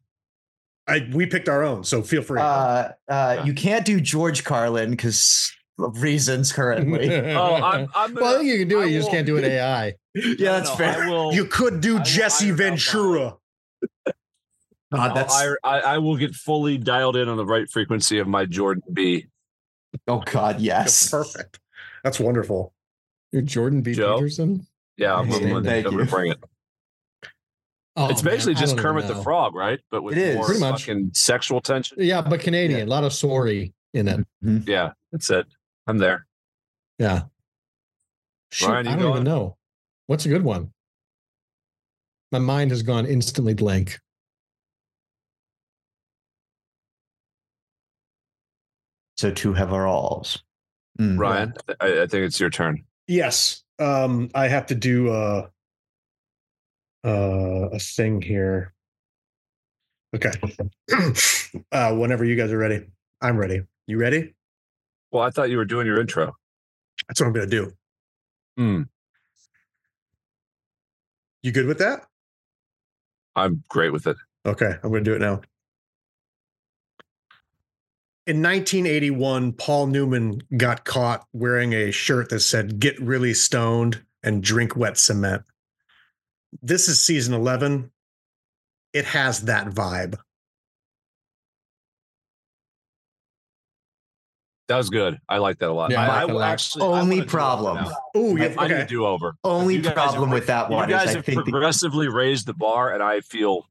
[0.87, 2.41] I we picked our own, so feel free.
[2.41, 7.09] Uh, uh, you can't do George Carlin because of reasons currently.
[7.35, 8.83] Oh, I'm, I'm well, I think you can do it.
[8.83, 9.93] I You just can't do it AI.
[10.15, 11.03] yeah, that's No, fair.
[11.03, 13.35] I will, you could do I Jesse Ventura.
[14.93, 18.27] God, that's I, I, I will get fully dialed in on the right frequency of
[18.27, 19.25] my Jordan B.
[20.07, 21.09] oh god, yes.
[21.09, 21.59] Perfect.
[22.03, 22.73] That's wonderful.
[23.31, 23.93] You're Jordan B.
[23.93, 24.17] Joe?
[24.17, 24.67] Peterson.
[24.97, 25.87] Yeah, I'm, Thank I'm, gonna- you.
[25.87, 26.43] I'm gonna bring it.
[27.95, 29.21] Oh, it's basically I just don't even Kermit the.
[29.23, 29.79] Frog, right?
[29.91, 30.35] But with It is.
[30.35, 30.81] more Pretty much.
[30.85, 31.97] fucking sexual tension.
[31.99, 32.87] Yeah, but Canadian.
[32.87, 34.19] A lot of sorry in it.
[34.43, 34.69] Mm-hmm.
[34.69, 35.45] Yeah, that's it.
[35.87, 36.25] I'm there.
[36.99, 37.23] Yeah.
[38.51, 39.13] Shit, Ryan, you I don't going?
[39.15, 39.57] even know.
[40.07, 40.71] What's a good one?
[42.31, 43.99] My mind has gone instantly blank.
[49.17, 50.43] So two have our alls.
[50.99, 51.17] Mm.
[51.17, 52.83] Ryan, I, I think it's your turn.
[53.07, 53.63] Yes.
[53.79, 55.47] Um, I have to do uh
[57.05, 58.73] uh a thing here.
[60.15, 60.31] Okay.
[61.71, 62.85] uh whenever you guys are ready.
[63.21, 63.61] I'm ready.
[63.87, 64.33] You ready?
[65.13, 66.35] Well, I thought you were doing your intro.
[67.07, 67.71] That's what I'm gonna do.
[68.57, 68.81] Hmm.
[71.43, 72.07] You good with that?
[73.35, 74.17] I'm great with it.
[74.45, 75.41] Okay, I'm going to do it now.
[78.25, 84.41] In 1981, Paul Newman got caught wearing a shirt that said, Get really stoned and
[84.41, 85.43] drink wet cement.
[86.61, 87.91] This is season 11.
[88.93, 90.15] It has that vibe.
[94.69, 95.19] That was good.
[95.27, 95.91] I like that a lot.
[95.91, 96.83] Yeah, I I, like I will actually.
[96.83, 97.93] Only wanna do over problem.
[98.15, 98.53] Oh, yeah.
[98.57, 99.35] I- I need a do over.
[99.43, 100.89] Only problem have- with that one.
[100.89, 103.67] You one guys is I have think the, progressively raised the bar, and I feel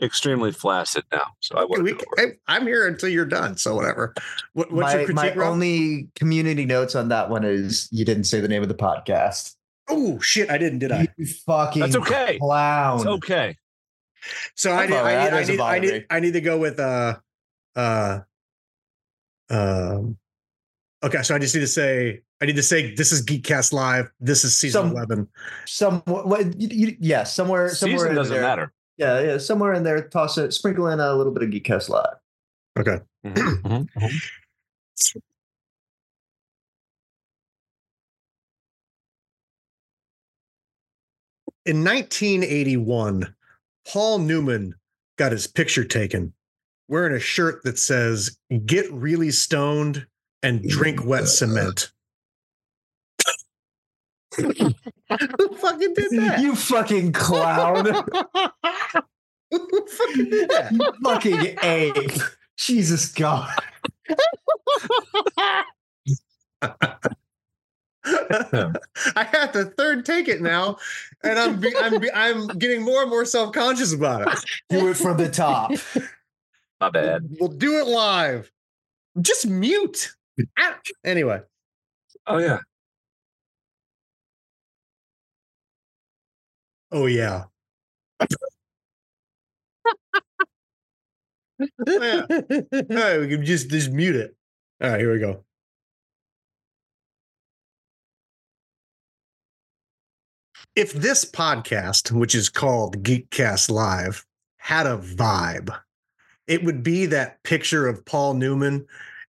[0.00, 1.24] extremely flaccid now.
[1.40, 2.06] So I Okay, want we to.
[2.16, 3.56] can- I, am here until you're done.
[3.56, 4.14] So whatever.
[4.52, 5.38] What, what's my, your my critique?
[5.40, 5.52] Rob?
[5.52, 9.54] only community notes on that one is you didn't say the name of the podcast.
[9.88, 11.08] oh shit, I didn't, did I?
[11.16, 12.38] You fucking That's okay.
[12.38, 12.98] clown.
[12.98, 13.56] It's okay.
[14.54, 14.94] So I need.
[14.94, 16.06] I need, I doesn't need, I need.
[16.10, 17.16] I need to go with uh,
[17.74, 18.20] uh,
[19.50, 20.18] um.
[21.06, 24.10] Okay, so I just need to say, I need to say, this is Geekcast Live.
[24.18, 25.28] This is season Some- eleven.
[25.66, 28.42] Some what, you, you, yeah, somewhere somewhere Season in doesn't there.
[28.42, 28.72] matter.
[28.96, 32.16] Yeah, yeah, somewhere in there, toss it, sprinkle in a little bit of Geekcast Live.
[32.76, 32.98] Okay.
[33.24, 34.20] Mhm, mhm, mhm.
[41.64, 43.34] In 1981,
[43.90, 44.74] Paul Newman
[45.18, 46.32] got his picture taken
[46.88, 50.06] wearing a shirt that says, Get really stoned
[50.42, 51.90] and drink wet cement.
[54.36, 54.46] Who
[55.56, 56.40] fucking did that?
[56.40, 57.86] You fucking clown.
[59.50, 60.72] Who fucking did that?
[60.72, 62.20] you fucking ape.
[62.56, 63.50] Jesus God.
[68.08, 70.76] I have to third take it now,
[71.22, 74.38] and I'm be, I'm be, I'm getting more and more self conscious about it.
[74.68, 75.72] Do it from the top.
[76.80, 77.28] My bad.
[77.40, 78.50] We'll do it live.
[79.20, 80.14] Just mute.
[80.58, 81.40] Ah, Anyway,
[82.26, 82.60] Oh yeah.
[86.92, 87.44] oh yeah.
[91.86, 92.26] yeah.
[92.28, 94.36] All right, we can just just mute it.
[94.82, 95.44] All right, here we go.
[100.74, 104.26] If this podcast, which is called Geekcast Live,
[104.58, 105.76] had a vibe,
[106.46, 108.86] it would be that picture of Paul Newman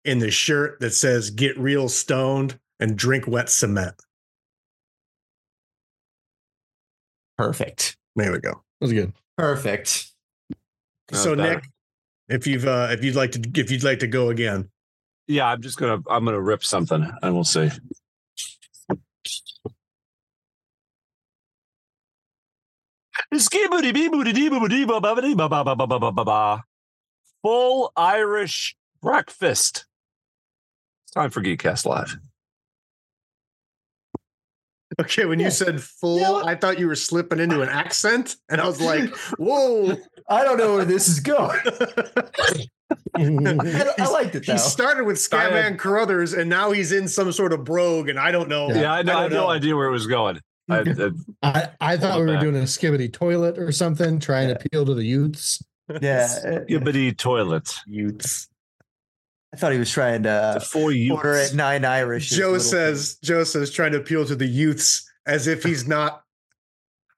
[0.07, 3.95] in the shirt that says "Get real stoned and drink wet cement."
[7.37, 7.97] Perfect.
[8.15, 8.51] There we go.
[8.51, 9.13] That was good.
[9.37, 10.11] Perfect.
[11.07, 11.55] That's so better.
[11.55, 11.65] Nick,
[12.29, 14.69] if you've uh, if you'd like to if you'd like to go again,
[15.27, 17.69] Yeah, I'm just gonna I'm gonna rip something, and we'll see.
[27.43, 29.86] Full Irish breakfast.
[31.17, 32.15] It's time for Geekcast Live.
[35.01, 35.45] Okay, when Yeah.
[35.45, 38.79] you said full, Yeah, I thought you were slipping into an accent, and I was
[38.79, 39.97] like, "Whoa!"
[40.29, 41.59] I don't know where this is going.
[43.15, 44.53] I, don't- I liked it though.
[44.53, 48.31] he started with Scatman Carruthers, and now he's in some sort of brogue, and I
[48.31, 48.69] don't know.
[48.69, 50.39] Yeah, I, know, I, don't have no idea where it was going.
[50.69, 51.11] I, I-
[51.43, 52.41] I, I thought we were back.
[52.41, 55.63] doing a skibidi toilet or something, trying to appeal to the youths.
[56.01, 56.27] yeah.
[56.69, 57.73] Gibbity toilet.
[57.87, 58.49] Youths.
[59.53, 61.15] I thought he was trying to four you.
[61.15, 62.29] order at nine Irish.
[62.29, 66.23] Joe says, Joe says, trying to appeal to the youths as if he's not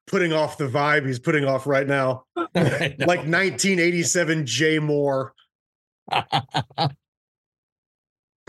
[0.08, 2.26] putting off the vibe he's putting off right now.
[2.36, 5.32] Like 1987 Jay Mohr.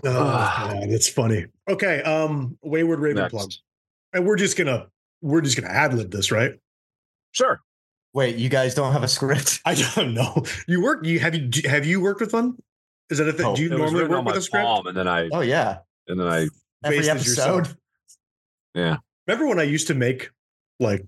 [0.03, 1.47] Oh, God, it's funny.
[1.69, 3.33] Okay, um, Wayward Raven Next.
[3.33, 3.51] plug,
[4.15, 4.87] and we're just gonna
[5.21, 6.53] we're just gonna ad lib this, right?
[7.33, 7.61] Sure.
[8.15, 9.61] Wait, you guys don't have a script?
[9.67, 10.43] I don't know.
[10.67, 11.05] You work?
[11.05, 12.57] You have you have you worked with one?
[13.11, 13.47] Is that a thing?
[13.47, 14.65] Oh, Do you normally written work with a script?
[14.65, 16.47] palm, and then I Oh yeah, and then I
[16.85, 17.69] every episode.
[18.75, 18.99] yeah.
[19.27, 20.31] Remember when I used to make
[20.79, 21.05] like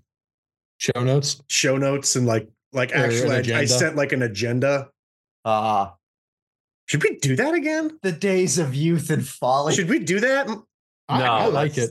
[0.79, 1.41] Show notes.
[1.49, 4.89] show notes and like like Or an actually I, I sent like an agenda.
[5.45, 5.95] Ah,
[6.87, 7.99] Should we do that again?
[8.03, 9.75] the days of youth and folly.
[9.75, 10.47] Should we do that?
[10.49, 10.65] No,
[11.09, 11.91] I like it.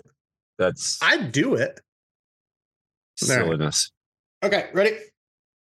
[0.57, 1.79] That's I'd do it.
[3.23, 3.35] All right.
[3.43, 3.91] silliness.
[4.43, 4.91] Okay, ready?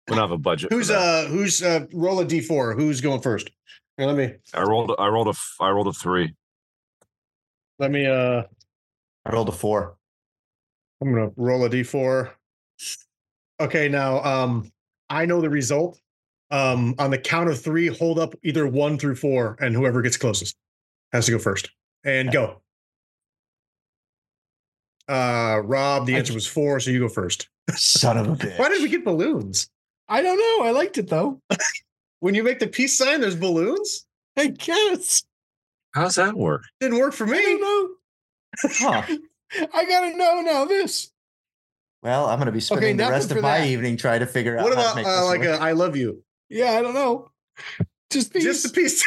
[0.09, 0.71] We don't have a budget.
[0.71, 2.75] Who's uh who's uh roll a d4?
[2.75, 3.49] Who's going first?
[4.01, 4.95] Here, let me I rolled.
[4.97, 5.33] I rolled a.
[5.63, 6.33] I rolled a three.
[7.77, 8.41] let me uh
[9.25, 9.95] I rolled a four.
[10.99, 12.31] I'm gonna roll a d4.
[13.59, 14.71] Okay, now um
[15.11, 15.99] I know the result.
[16.49, 20.17] Um on the count of three, hold up either one through four, and whoever gets
[20.17, 20.55] closest
[21.13, 21.69] has to go first.
[22.03, 22.59] And go.
[25.07, 27.49] Uh Rob, the I answer was four, so you go first.
[27.75, 28.57] Son of a bitch.
[28.57, 29.69] Why did we get balloons?
[30.09, 30.65] I don't know.
[30.67, 31.39] I liked it though.
[32.21, 34.05] When you make the peace sign, there's balloons?
[34.37, 35.23] I guess.
[35.93, 36.61] How's that work?
[36.79, 37.41] Didn't work for I me.
[37.41, 37.89] don't know.
[38.63, 39.01] Huh.
[39.73, 40.65] I gotta know now.
[40.65, 41.11] This.
[42.03, 43.67] Well, I'm gonna be spending the rest of for my that.
[43.67, 45.59] evening trying to figure out What how to about make uh, this like work.
[45.59, 46.23] a I love you?
[46.49, 47.31] Yeah, I don't know.
[48.11, 48.43] Just peace.
[48.43, 49.03] Just a piece.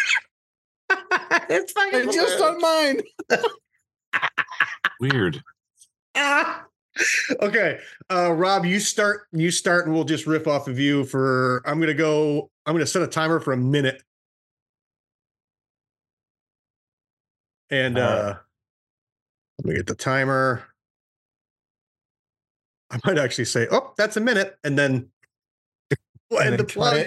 [1.49, 3.01] it's fucking and just on mine.
[5.01, 5.43] Weird.
[6.15, 6.65] Ah.
[7.43, 11.61] okay uh rob you start you start and we'll just riff off of you for
[11.67, 14.03] i'm gonna go i'm gonna set a timer for a minute
[17.71, 18.03] and right.
[18.03, 18.35] uh
[19.59, 20.65] let me get the timer
[22.91, 25.09] i might actually say oh that's a minute and then
[26.31, 27.07] we'll And end the plug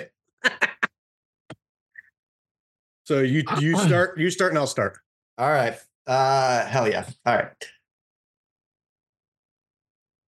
[3.04, 5.00] so you you start you start and i'll start
[5.38, 5.78] All right.
[6.08, 7.06] Uh hell yeah.
[7.26, 7.52] All right.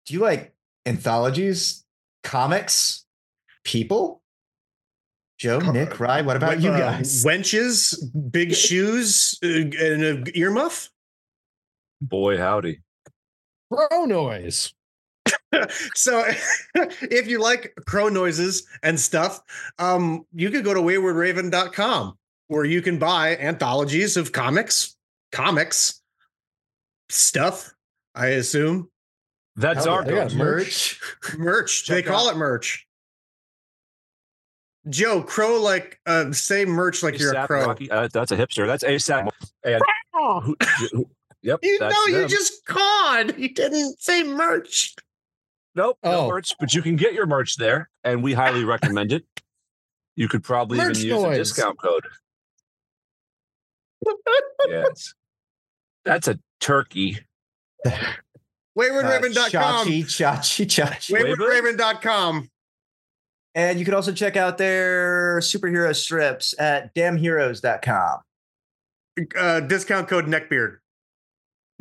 [0.05, 0.53] Do you like
[0.85, 1.85] anthologies,
[2.23, 3.05] comics,
[3.63, 4.21] people?
[5.37, 7.23] Joe, Co- Nick, Rye, what about Wen- you uh, guys?
[7.23, 7.95] wenches
[8.31, 10.89] big shoes uh, and an earmuff
[12.01, 12.81] Boy, howdy.
[13.73, 14.71] Crow noise.
[15.95, 16.23] so
[16.75, 19.41] if you like crow noises and stuff
[19.79, 24.95] um you could go to waywardraven.com where you can buy anthologies of comics
[25.33, 26.01] comics
[27.09, 27.73] stuff
[28.15, 28.89] i assume
[29.57, 30.99] That's Hell our they got merch.
[31.37, 32.86] merch they Check call out- it merch
[34.89, 37.89] joe crow like uh say merch like you're a crow Rocky.
[37.91, 38.65] Uh, that's a hipster.
[38.67, 39.29] That's ASAP.
[39.63, 39.81] And
[40.13, 40.55] who,
[40.91, 41.09] who-
[41.41, 41.59] yep.
[41.63, 42.29] you that's know you them.
[42.29, 44.95] just cawed you didn't say merch
[45.75, 46.27] Nope, no Oh.
[46.27, 49.25] merch, but you can get your merch there, and we highly recommend it.
[50.15, 52.03] You could probably Merch even use a discount code.
[54.67, 55.13] yes.
[56.03, 57.19] That's a turkey.
[58.75, 61.13] waywardraven.com Chachi, chachi, chachi.
[61.13, 62.49] waywardraven.com
[63.57, 68.19] And you can also check out their superhero strips at damnheroes.com.
[69.35, 70.77] uh discount code neckbeard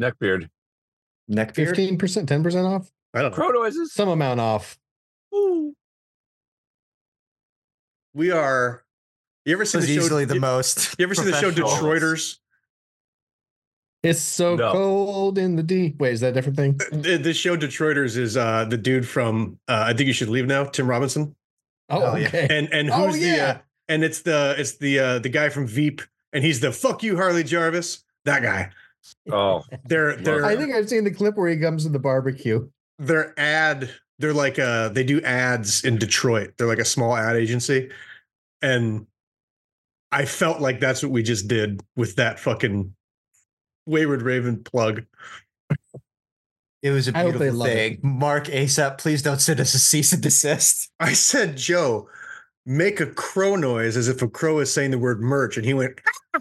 [0.01, 0.49] Neckbeard.
[1.31, 1.55] Neckbeard.
[1.55, 2.91] Fifteen percent, ten percent off.
[3.15, 3.93] i don't know Crow noises.
[3.93, 4.79] Some amount off.
[5.35, 5.75] Ooh.
[8.15, 8.83] We are.
[9.45, 10.01] You ever see was the show?
[10.01, 10.97] easily the you, most.
[10.99, 11.51] you ever see the show.
[11.51, 12.39] Detroiters?
[14.03, 14.73] It's so No.
[14.73, 15.95] cold in the D.
[15.99, 16.79] Wait, is that a different thing?
[16.93, 20.47] The, the show Detroiters is uh the dude from uh, I think you should leave
[20.47, 21.35] now, Tim Robinson,
[21.89, 22.27] Oh, Oh, yeah.
[22.29, 22.47] okay.
[22.51, 25.67] and and Oh, who's the uh, and it's the it's the uh, the guy from
[25.67, 28.03] Veep, and he's the fuck you Harley Jarvis.
[28.25, 28.71] That guy.
[29.31, 32.69] Oh, They're they're I think I've seen the clip where he comes to the barbecue.
[32.99, 33.91] their ad.
[34.19, 36.55] They're like uh they do ads in Detroit.
[36.57, 37.91] They're like a small ad agency,
[38.63, 39.07] and
[40.11, 42.95] I felt like that's what we just did with that fucking
[43.87, 45.05] Wayward Raven plug.
[46.83, 47.75] It was a beautiful love it.
[47.75, 47.99] thing.
[48.03, 50.91] Mark ASAP, please don't send us a cease and desist.
[51.01, 52.09] I said, Joe,
[52.65, 55.57] make a crow noise as if a crow is saying the word merch.
[55.57, 56.01] And he went,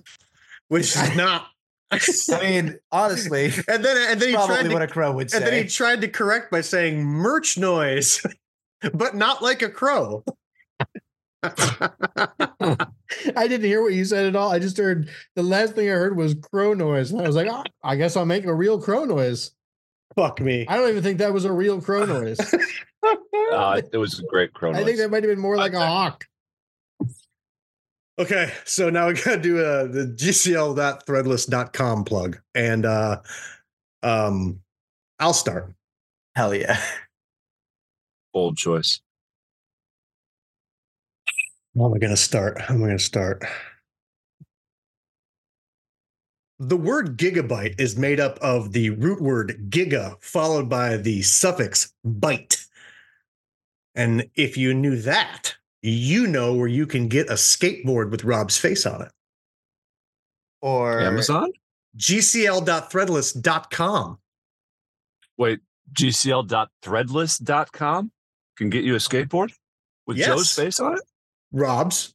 [0.67, 1.47] which is not.
[1.91, 1.99] I
[2.41, 5.37] mean, honestly, and then and then he probably tried what to, a crow would say.
[5.37, 8.25] and then he tried to correct by saying merch noise,
[8.93, 10.23] but not like a crow.
[11.43, 12.87] I
[13.47, 14.51] didn't hear what you said at all.
[14.51, 17.11] I just heard the last thing I heard was crow noise.
[17.11, 19.51] And I was like, oh, I guess I'll make a real crow noise.
[20.15, 20.65] Fuck me.
[20.67, 22.39] I don't even think that was a real crow noise.
[23.51, 25.85] uh, it was a great crow I think that might have been more like a
[25.85, 26.25] hawk.
[28.17, 32.37] Okay, so now we gotta do uh, the gcl.threadless.com plug.
[32.53, 33.21] And uh
[34.03, 34.61] um
[35.19, 35.73] I'll start.
[36.35, 36.81] Hell yeah.
[38.33, 38.99] Bold choice.
[41.77, 42.59] How am I going to start?
[42.59, 43.43] How am I going to start?
[46.59, 51.93] The word gigabyte is made up of the root word giga followed by the suffix
[52.05, 52.65] byte.
[53.93, 58.57] And if you knew that, you know where you can get a skateboard with Rob's
[58.57, 59.11] face on it.
[60.61, 61.51] Or Amazon?
[61.97, 64.17] GCL.threadless.com.
[65.37, 65.59] Wait,
[65.93, 68.11] GCL.threadless.com
[68.57, 69.51] can get you a skateboard
[70.07, 70.27] with Yes.
[70.27, 71.01] Joe's face on it?
[71.51, 72.14] Rob's.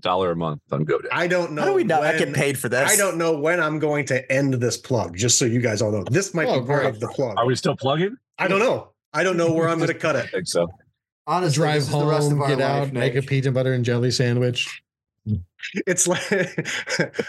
[0.00, 1.08] dollar a month on GoDaddy?
[1.12, 1.62] I don't know.
[1.62, 2.90] How do we not when, get paid for this?
[2.90, 5.90] I don't know when I'm going to end this plug, just so you guys all
[5.92, 6.04] know.
[6.10, 6.94] This might Oh, be part great.
[6.94, 7.36] of the plug.
[7.38, 8.16] Are we still plugging?
[8.38, 8.92] I don't know.
[9.12, 10.20] I don't know where I'm going to cut it.
[10.20, 10.30] I it.
[10.30, 10.68] think so.
[11.26, 13.54] Honestly, Drive this is the rest of home, our get life, out, make a peanut
[13.54, 14.82] butter and jelly sandwich.
[15.86, 16.64] It's like, I bet you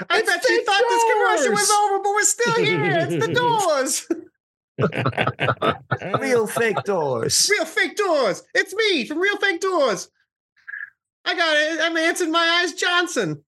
[0.09, 3.07] the thought this commercial was over, but we're still here.
[3.11, 4.07] It's the doors.
[6.19, 7.47] Real fake doors.
[7.51, 8.41] Real fake doors.
[8.55, 10.09] It's me from Real Fake Doors.
[11.25, 11.79] I got it.
[11.81, 13.43] I'm answering my eyes Johnson.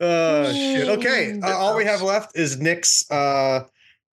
[0.00, 0.88] uh shit.
[0.88, 1.38] Okay.
[1.42, 3.64] Uh, all we have left is Nick's uh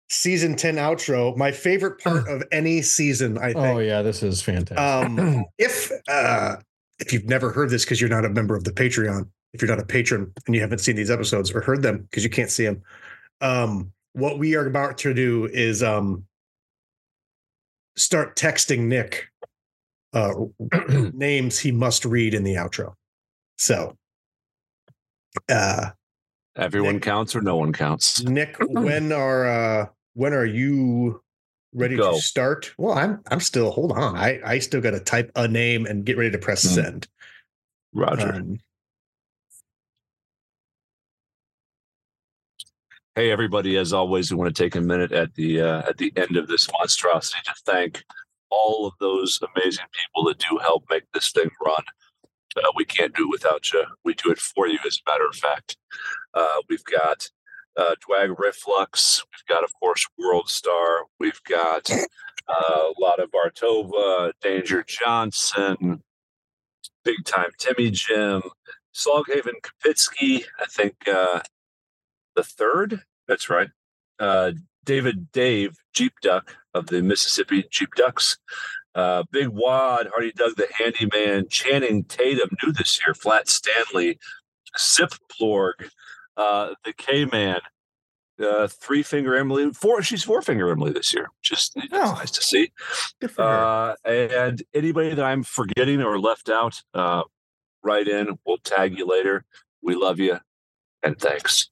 [0.08, 1.36] season 10 outro.
[1.36, 3.58] My favorite part of any season, I think.
[3.58, 4.78] oh yeah, this is fantastic.
[4.78, 6.56] Um if uh
[6.98, 9.70] if you've never heard this because you're not a member of the Patreon, if you're
[9.70, 12.50] not a patron and you haven't seen these episodes or heard them because you can't
[12.50, 12.82] see them,
[13.40, 16.24] um, what we are about to do is um
[17.96, 19.28] start texting Nick
[20.12, 20.32] uh
[21.12, 22.94] names he must read in the outro.
[23.58, 23.96] So
[25.48, 25.90] uh
[26.56, 28.22] Everyone Nick- counts or no one counts.
[28.22, 31.20] Nick, when are uh when are you
[31.74, 32.12] ready Go.
[32.14, 32.72] to start?
[32.78, 34.16] Well, I'm I'm still hold on.
[34.16, 36.74] I I still got to type a name and get ready to press Hmm.
[36.74, 37.08] send.
[37.94, 38.32] Roger.
[38.34, 38.58] Um,
[43.16, 43.78] Hey, everybody!
[43.78, 46.48] As always, we want to take a minute at the uh, at the end of
[46.48, 48.04] this monstrosity to thank
[48.50, 51.82] all of those amazing people that do help make this thing run.
[52.58, 53.84] Uh, we can't do it without you.
[54.04, 55.78] We do it for you, as a matter of fact.
[56.34, 57.30] Uh, we've got
[57.78, 59.24] uh, Dwag Reflux.
[59.32, 61.04] We've got, of course, World Star.
[61.18, 66.02] We've got uh, Lada Bartova, Danger Johnson,
[67.02, 68.42] Big Time Timmy Jim,
[68.94, 70.44] Sloghaven Kapitsky.
[70.60, 71.40] I think uh,
[72.36, 73.02] the third.
[73.26, 73.68] That's right.
[74.20, 74.52] Uh,
[74.84, 78.38] David Dave Jeep Duck of the Mississippi Jeep Ducks.
[78.94, 84.18] Uh, Big Wad, Hardy Doug the Handyman, Channing Tatum, new this year, Flat Stanley,
[84.78, 85.90] Zip Plorg,
[86.38, 87.60] uh, the K Man,
[88.42, 90.02] uh, Three Finger Emily, four.
[90.02, 92.14] She's Four Finger Emily this year, Just Oh.
[92.14, 92.72] nice to see.
[93.20, 93.48] Good for her.
[93.48, 97.22] Uh, and anybody that I'm forgetting or left out, uh,
[97.82, 98.38] write in.
[98.46, 99.44] We'll tag you later.
[99.82, 100.38] We love you,
[101.02, 101.68] and thanks.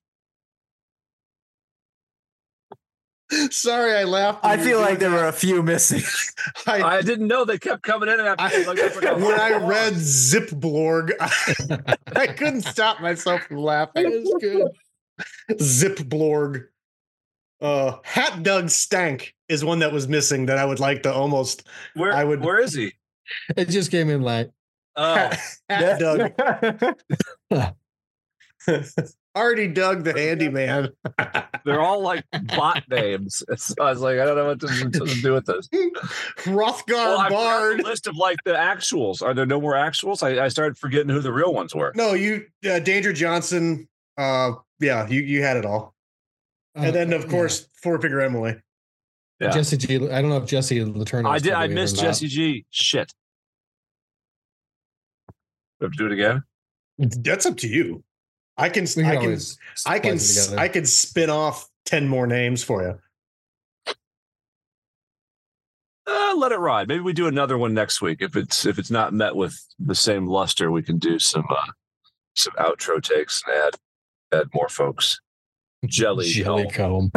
[3.50, 4.44] Sorry, I laughed.
[4.44, 6.02] I feel like did there were a few missing.
[6.66, 8.42] I, I didn't know they kept coming in after.
[8.44, 10.02] I- like, forgot when I read was.
[10.02, 14.10] Zip Blorg, I, I couldn't stop myself from That laughing.
[14.12, 14.68] is good.
[15.60, 16.64] Zip Blorg.
[17.60, 21.66] Uh, Hat Doug Stank is one that was missing that I would like to almost
[21.94, 22.92] where, I would- where is he?
[23.56, 24.50] It just came in late.
[24.96, 27.74] Oh, Hat, Hat Doug.
[29.34, 30.90] Hardy dug the handyman.
[31.64, 32.24] They're all like
[32.56, 33.42] bot names.
[33.56, 35.68] So I was like, I don't know what to, to do with this.
[36.44, 37.80] Hrothgar Well, Bard.
[37.80, 39.22] the list of like the actuals.
[39.22, 40.22] Are there no more actuals?
[40.22, 41.92] I, I started forgetting who the real ones were.
[41.96, 43.88] No, you uh, Danger Johnson.
[44.16, 45.94] Uh, yeah, you you had it all,
[46.74, 48.50] and then Uh, of course four figure Emily.
[49.40, 49.46] yeah.
[49.48, 49.50] Yeah.
[49.50, 49.96] Jesse G.
[50.10, 51.28] I don't know if Jesse Letourneau.
[51.28, 51.52] I is did.
[51.52, 51.96] I doing it or missed.
[52.00, 52.66] Jesse G.
[52.70, 53.12] Shit.
[55.28, 55.32] Do
[55.80, 56.42] I have to do it again?
[56.98, 58.04] That's up to you.
[58.56, 59.38] I can We I can can
[59.86, 60.60] I can splice it s- together.
[60.62, 62.98] I can spin off ten more names for you.
[66.06, 66.86] Uh, let it ride.
[66.86, 68.18] Maybe we do another one next week.
[68.20, 71.72] If it's if it's not met with the same luster, we can do some uh,
[72.36, 75.20] some outro takes and add add more folks.
[75.86, 77.10] Jelly Jelly comb.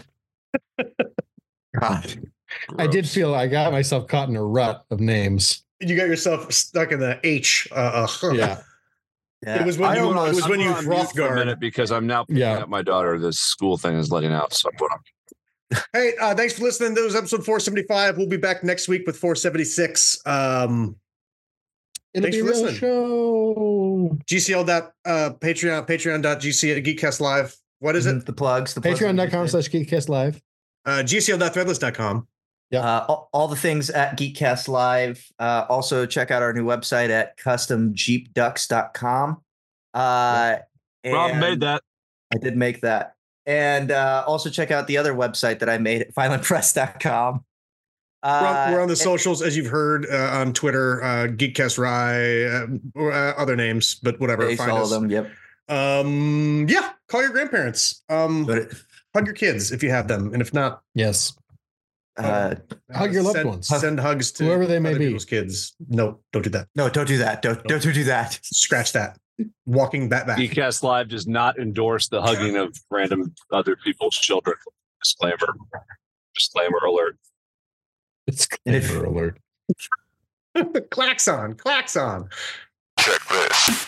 [1.79, 2.29] God.
[2.77, 5.63] I did feel I got myself caught in a rut of names.
[5.81, 7.67] You got yourself stuck in the H.
[7.71, 8.61] Uh, uh, Yeah.
[9.45, 9.61] Yeah.
[9.61, 11.11] It was when I you- don't know, it was I'm when you going on mute
[11.11, 12.57] for a minute because I'm now picking Yeah.
[12.59, 13.19] up my daughter.
[13.19, 14.99] This school thing is letting out, so I put going on
[15.93, 16.93] Hey, uh, thanks for listening.
[16.93, 18.17] That was episode 475.
[18.17, 20.19] We'll be back next week with 476.
[20.25, 20.95] Um,
[22.13, 22.75] It'll Thanks for listening.
[22.75, 24.17] show.
[24.25, 27.55] GCL dot uh, Patreon, Patreon.gc at Geekcast Live.
[27.79, 28.25] What is it?
[28.25, 28.73] The plugs.
[28.73, 30.41] The plugs Patreon.com slash Geekcast Live.
[30.85, 32.27] Uh, GCL.threadless.com.
[32.71, 32.81] Yeah.
[32.81, 35.25] Uh, all, all the things at Geekcast Live.
[35.39, 39.41] Uh, also, check out our new website at customjeepducks.com.
[39.93, 40.55] Uh,
[41.05, 41.81] Rob made that.
[42.33, 43.13] I did make that.
[43.45, 47.43] And uh, also check out the other website that I made at violentpress.com.
[48.23, 51.77] We're on, Uh, we're on the socials, as you've heard uh, on Twitter, uh, Geekcast
[51.77, 54.45] Rye, uh, or, uh, other names, but whatever.
[54.47, 54.89] Face Find all us.
[54.89, 55.09] them.
[55.09, 55.31] Yep.
[55.69, 58.03] Um, yeah, call your grandparents.
[58.09, 58.73] Um, But
[59.15, 61.33] hug your kids if you have them, and if not, Yes.
[62.17, 62.55] Uh,
[62.93, 63.67] Hug your loved send, ones.
[63.67, 65.05] Send hugs to Whoever they may other be.
[65.07, 65.75] people's kids.
[65.89, 66.67] No, don't do that.
[66.75, 67.41] no, don't do that.
[67.41, 68.39] Don't don't do that.
[68.43, 69.17] Scratch that.
[69.65, 70.39] Walking back back.
[70.39, 74.55] Geekcast Live does not endorse the hugging of random other people's children.
[75.03, 75.37] Disclaimer.
[76.35, 77.17] Disclaimer alert.
[78.25, 79.37] It's And if- alert.
[80.89, 82.29] Klaxon, klaxon.
[82.99, 83.85] Check this.